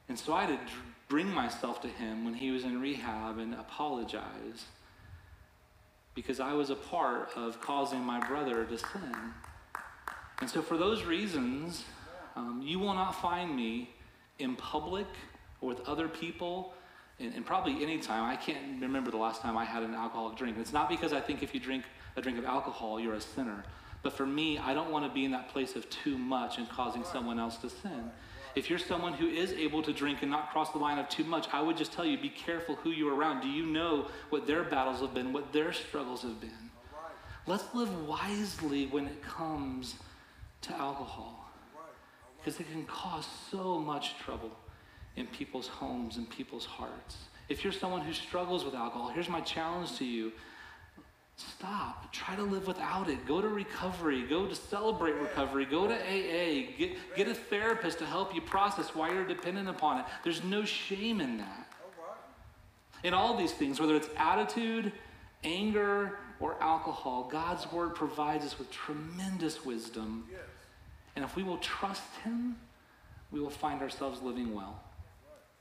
And 0.08 0.18
so 0.18 0.34
I 0.34 0.44
had 0.44 0.58
to 0.66 0.72
bring 1.08 1.32
myself 1.32 1.80
to 1.82 1.88
him 1.88 2.24
when 2.24 2.34
he 2.34 2.50
was 2.50 2.64
in 2.64 2.80
rehab 2.80 3.38
and 3.38 3.54
apologize 3.54 4.64
because 6.14 6.40
I 6.40 6.52
was 6.52 6.70
a 6.70 6.76
part 6.76 7.30
of 7.36 7.60
causing 7.60 8.00
my 8.00 8.24
brother 8.26 8.64
to 8.64 8.78
sin. 8.78 9.16
And 10.40 10.50
so, 10.50 10.62
for 10.62 10.76
those 10.76 11.04
reasons, 11.04 11.84
um, 12.36 12.62
you 12.64 12.78
will 12.78 12.94
not 12.94 13.20
find 13.20 13.54
me 13.54 13.90
in 14.38 14.56
public 14.56 15.06
or 15.60 15.68
with 15.68 15.80
other 15.88 16.08
people, 16.08 16.74
and, 17.20 17.34
and 17.34 17.46
probably 17.46 17.82
any 17.82 17.98
time. 17.98 18.24
I 18.24 18.36
can't 18.36 18.80
remember 18.80 19.10
the 19.10 19.16
last 19.16 19.40
time 19.40 19.56
I 19.56 19.64
had 19.64 19.82
an 19.82 19.94
alcoholic 19.94 20.36
drink. 20.36 20.56
It's 20.58 20.72
not 20.72 20.88
because 20.88 21.12
I 21.12 21.20
think 21.20 21.42
if 21.42 21.54
you 21.54 21.60
drink 21.60 21.84
a 22.16 22.20
drink 22.20 22.38
of 22.38 22.44
alcohol, 22.44 22.98
you're 22.98 23.14
a 23.14 23.20
sinner. 23.20 23.64
But 24.02 24.12
for 24.12 24.26
me, 24.26 24.58
I 24.58 24.74
don't 24.74 24.90
want 24.90 25.06
to 25.06 25.12
be 25.12 25.24
in 25.24 25.30
that 25.30 25.48
place 25.48 25.76
of 25.76 25.88
too 25.88 26.18
much 26.18 26.58
and 26.58 26.68
causing 26.68 27.04
someone 27.04 27.38
else 27.38 27.56
to 27.58 27.70
sin. 27.70 28.10
If 28.54 28.70
you're 28.70 28.78
someone 28.78 29.14
who 29.14 29.26
is 29.26 29.52
able 29.52 29.82
to 29.82 29.92
drink 29.92 30.22
and 30.22 30.30
not 30.30 30.50
cross 30.50 30.70
the 30.70 30.78
line 30.78 30.98
of 30.98 31.08
too 31.08 31.24
much, 31.24 31.48
I 31.52 31.60
would 31.60 31.76
just 31.76 31.92
tell 31.92 32.04
you 32.04 32.18
be 32.18 32.28
careful 32.28 32.76
who 32.76 32.90
you're 32.90 33.14
around. 33.14 33.40
Do 33.40 33.48
you 33.48 33.66
know 33.66 34.08
what 34.30 34.46
their 34.46 34.62
battles 34.62 35.00
have 35.00 35.14
been, 35.14 35.32
what 35.32 35.52
their 35.52 35.72
struggles 35.72 36.22
have 36.22 36.40
been? 36.40 36.70
Let's 37.46 37.64
live 37.74 38.06
wisely 38.06 38.86
when 38.86 39.06
it 39.06 39.22
comes 39.22 39.96
to 40.64 40.74
alcohol 40.74 41.44
because 42.38 42.60
it 42.60 42.70
can 42.70 42.84
cause 42.84 43.26
so 43.50 43.78
much 43.78 44.18
trouble 44.18 44.50
in 45.16 45.26
people's 45.28 45.66
homes 45.66 46.16
and 46.16 46.28
people's 46.28 46.66
hearts. 46.66 47.16
If 47.48 47.64
you're 47.64 47.72
someone 47.72 48.02
who 48.02 48.12
struggles 48.12 48.64
with 48.64 48.74
alcohol, 48.74 49.10
here's 49.10 49.28
my 49.28 49.40
challenge 49.40 49.96
to 49.98 50.04
you. 50.04 50.32
Stop. 51.36 52.12
Try 52.12 52.36
to 52.36 52.42
live 52.42 52.66
without 52.66 53.08
it. 53.08 53.26
Go 53.26 53.40
to 53.40 53.48
recovery. 53.48 54.22
Go 54.22 54.46
to 54.46 54.54
celebrate 54.54 55.14
recovery. 55.14 55.64
Go 55.64 55.86
to 55.86 55.94
AA. 55.94 56.72
Get, 56.78 56.96
get 57.16 57.28
a 57.28 57.34
therapist 57.34 57.98
to 57.98 58.06
help 58.06 58.34
you 58.34 58.40
process 58.40 58.94
why 58.94 59.12
you're 59.12 59.26
dependent 59.26 59.68
upon 59.68 59.98
it. 59.98 60.06
There's 60.22 60.44
no 60.44 60.64
shame 60.64 61.20
in 61.20 61.38
that. 61.38 61.68
In 63.02 63.12
all 63.12 63.36
these 63.36 63.52
things, 63.52 63.80
whether 63.80 63.96
it's 63.96 64.08
attitude, 64.16 64.92
anger, 65.42 66.18
or 66.40 66.56
alcohol, 66.62 67.28
God's 67.30 67.70
word 67.72 67.94
provides 67.94 68.44
us 68.44 68.58
with 68.58 68.70
tremendous 68.70 69.64
wisdom. 69.64 70.24
And 71.16 71.24
if 71.24 71.36
we 71.36 71.42
will 71.42 71.58
trust 71.58 72.14
Him, 72.22 72.56
we 73.30 73.40
will 73.40 73.50
find 73.50 73.82
ourselves 73.82 74.22
living 74.22 74.54
well. 74.54 74.80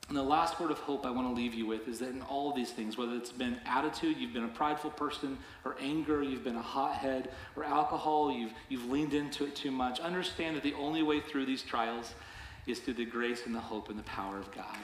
And 0.09 0.17
the 0.17 0.23
last 0.23 0.59
word 0.59 0.69
of 0.69 0.79
hope 0.79 1.05
I 1.05 1.11
want 1.11 1.29
to 1.29 1.33
leave 1.33 1.53
you 1.53 1.65
with 1.65 1.87
is 1.87 1.99
that 1.99 2.09
in 2.09 2.21
all 2.23 2.49
of 2.49 2.55
these 2.55 2.71
things, 2.71 2.97
whether 2.97 3.15
it's 3.15 3.31
been 3.31 3.57
attitude, 3.65 4.17
you've 4.17 4.33
been 4.33 4.43
a 4.43 4.49
prideful 4.49 4.91
person, 4.91 5.37
or 5.63 5.75
anger, 5.79 6.21
you've 6.21 6.43
been 6.43 6.57
a 6.57 6.61
hothead, 6.61 7.29
or 7.55 7.63
alcohol, 7.63 8.31
you've, 8.31 8.51
you've 8.67 8.89
leaned 8.91 9.13
into 9.13 9.45
it 9.45 9.55
too 9.55 9.71
much, 9.71 10.01
understand 10.01 10.57
that 10.57 10.63
the 10.63 10.73
only 10.73 11.03
way 11.03 11.21
through 11.21 11.45
these 11.45 11.63
trials 11.63 12.13
is 12.67 12.79
through 12.79 12.95
the 12.95 13.05
grace 13.05 13.45
and 13.45 13.55
the 13.55 13.59
hope 13.59 13.89
and 13.89 13.97
the 13.97 14.03
power 14.03 14.37
of 14.37 14.51
God. 14.51 14.77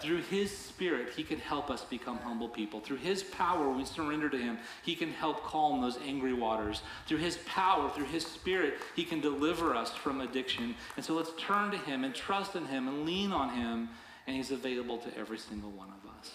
Through 0.00 0.22
His 0.22 0.56
Spirit, 0.56 1.10
He 1.16 1.22
can 1.22 1.38
help 1.38 1.70
us 1.70 1.84
become 1.84 2.18
humble 2.18 2.48
people. 2.48 2.80
Through 2.80 2.98
His 2.98 3.22
power, 3.22 3.70
we 3.70 3.84
surrender 3.84 4.28
to 4.28 4.36
Him, 4.36 4.58
He 4.82 4.94
can 4.94 5.10
help 5.10 5.44
calm 5.44 5.80
those 5.80 5.98
angry 6.04 6.34
waters. 6.34 6.82
Through 7.06 7.18
His 7.18 7.38
power, 7.46 7.90
through 7.90 8.06
His 8.06 8.26
Spirit, 8.26 8.74
He 8.96 9.04
can 9.04 9.20
deliver 9.20 9.74
us 9.74 9.92
from 9.92 10.20
addiction. 10.20 10.74
And 10.96 11.04
so 11.04 11.14
let's 11.14 11.32
turn 11.38 11.70
to 11.70 11.78
Him 11.78 12.04
and 12.04 12.14
trust 12.14 12.56
in 12.56 12.66
Him 12.66 12.88
and 12.88 13.06
lean 13.06 13.32
on 13.32 13.50
Him, 13.50 13.88
and 14.26 14.36
He's 14.36 14.50
available 14.50 14.98
to 14.98 15.16
every 15.16 15.38
single 15.38 15.70
one 15.70 15.88
of 15.88 16.10
us. 16.18 16.30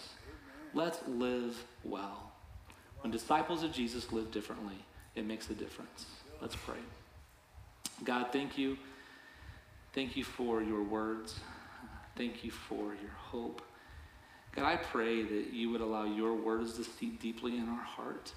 Let's 0.74 1.00
live 1.06 1.64
well. 1.84 2.32
When 3.02 3.10
disciples 3.10 3.62
of 3.62 3.72
Jesus 3.72 4.12
live 4.12 4.30
differently, 4.30 4.76
it 5.14 5.24
makes 5.26 5.50
a 5.50 5.54
difference. 5.54 6.06
Let's 6.40 6.56
pray. 6.56 6.76
God, 8.04 8.28
thank 8.32 8.56
you. 8.56 8.78
Thank 9.92 10.16
you 10.16 10.24
for 10.24 10.62
your 10.62 10.82
words. 10.82 11.40
Thank 12.20 12.44
you 12.44 12.50
for 12.50 12.92
your 13.00 13.16
hope. 13.16 13.62
God, 14.54 14.66
I 14.66 14.76
pray 14.76 15.22
that 15.22 15.54
you 15.54 15.70
would 15.70 15.80
allow 15.80 16.04
your 16.04 16.34
words 16.34 16.74
to 16.74 16.84
seep 16.84 17.18
deeply 17.18 17.56
in 17.56 17.66
our 17.66 17.82
heart. 17.82 18.34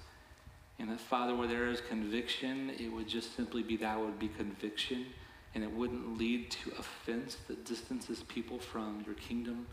And 0.78 0.88
that, 0.88 1.00
Father, 1.00 1.36
where 1.36 1.46
there 1.46 1.66
is 1.66 1.82
conviction, 1.82 2.70
it 2.78 2.90
would 2.90 3.06
just 3.06 3.36
simply 3.36 3.62
be 3.62 3.76
that 3.76 4.00
would 4.00 4.18
be 4.18 4.28
conviction. 4.28 5.04
And 5.54 5.62
it 5.62 5.70
wouldn't 5.70 6.16
lead 6.16 6.50
to 6.52 6.70
offense 6.78 7.36
that 7.46 7.66
distances 7.66 8.22
people 8.22 8.58
from 8.58 9.02
your 9.04 9.16
kingdom. 9.16 9.66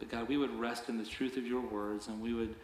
But 0.00 0.10
God, 0.10 0.26
we 0.26 0.38
would 0.38 0.58
rest 0.58 0.88
in 0.88 0.98
the 0.98 1.06
truth 1.06 1.36
of 1.36 1.46
your 1.46 1.60
words 1.60 2.08
and 2.08 2.20
we 2.20 2.34
would 2.34 2.56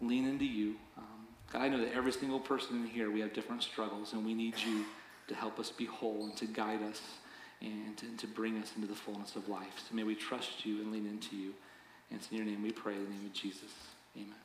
lean 0.00 0.26
into 0.26 0.46
you. 0.46 0.74
Um, 0.98 1.28
God, 1.52 1.62
I 1.62 1.68
know 1.68 1.78
that 1.78 1.94
every 1.94 2.10
single 2.10 2.40
person 2.40 2.82
in 2.82 2.86
here, 2.88 3.08
we 3.08 3.20
have 3.20 3.32
different 3.34 3.62
struggles 3.62 4.14
and 4.14 4.26
we 4.26 4.34
need 4.34 4.56
you 4.58 4.84
to 5.28 5.34
help 5.36 5.60
us 5.60 5.70
be 5.70 5.84
whole 5.84 6.24
and 6.24 6.36
to 6.38 6.46
guide 6.46 6.82
us 6.82 7.00
and 7.60 7.96
to, 7.96 8.06
to 8.16 8.26
bring 8.26 8.58
us 8.58 8.72
into 8.76 8.88
the 8.88 8.94
fullness 8.94 9.36
of 9.36 9.48
life. 9.48 9.82
So 9.88 9.94
may 9.94 10.04
we 10.04 10.14
trust 10.14 10.66
you 10.66 10.80
and 10.80 10.92
lean 10.92 11.06
into 11.06 11.36
you. 11.36 11.54
And 12.10 12.20
it's 12.20 12.30
in 12.30 12.36
your 12.36 12.46
name 12.46 12.62
we 12.62 12.72
pray, 12.72 12.94
in 12.94 13.04
the 13.04 13.10
name 13.10 13.26
of 13.26 13.32
Jesus. 13.32 13.72
Amen. 14.16 14.44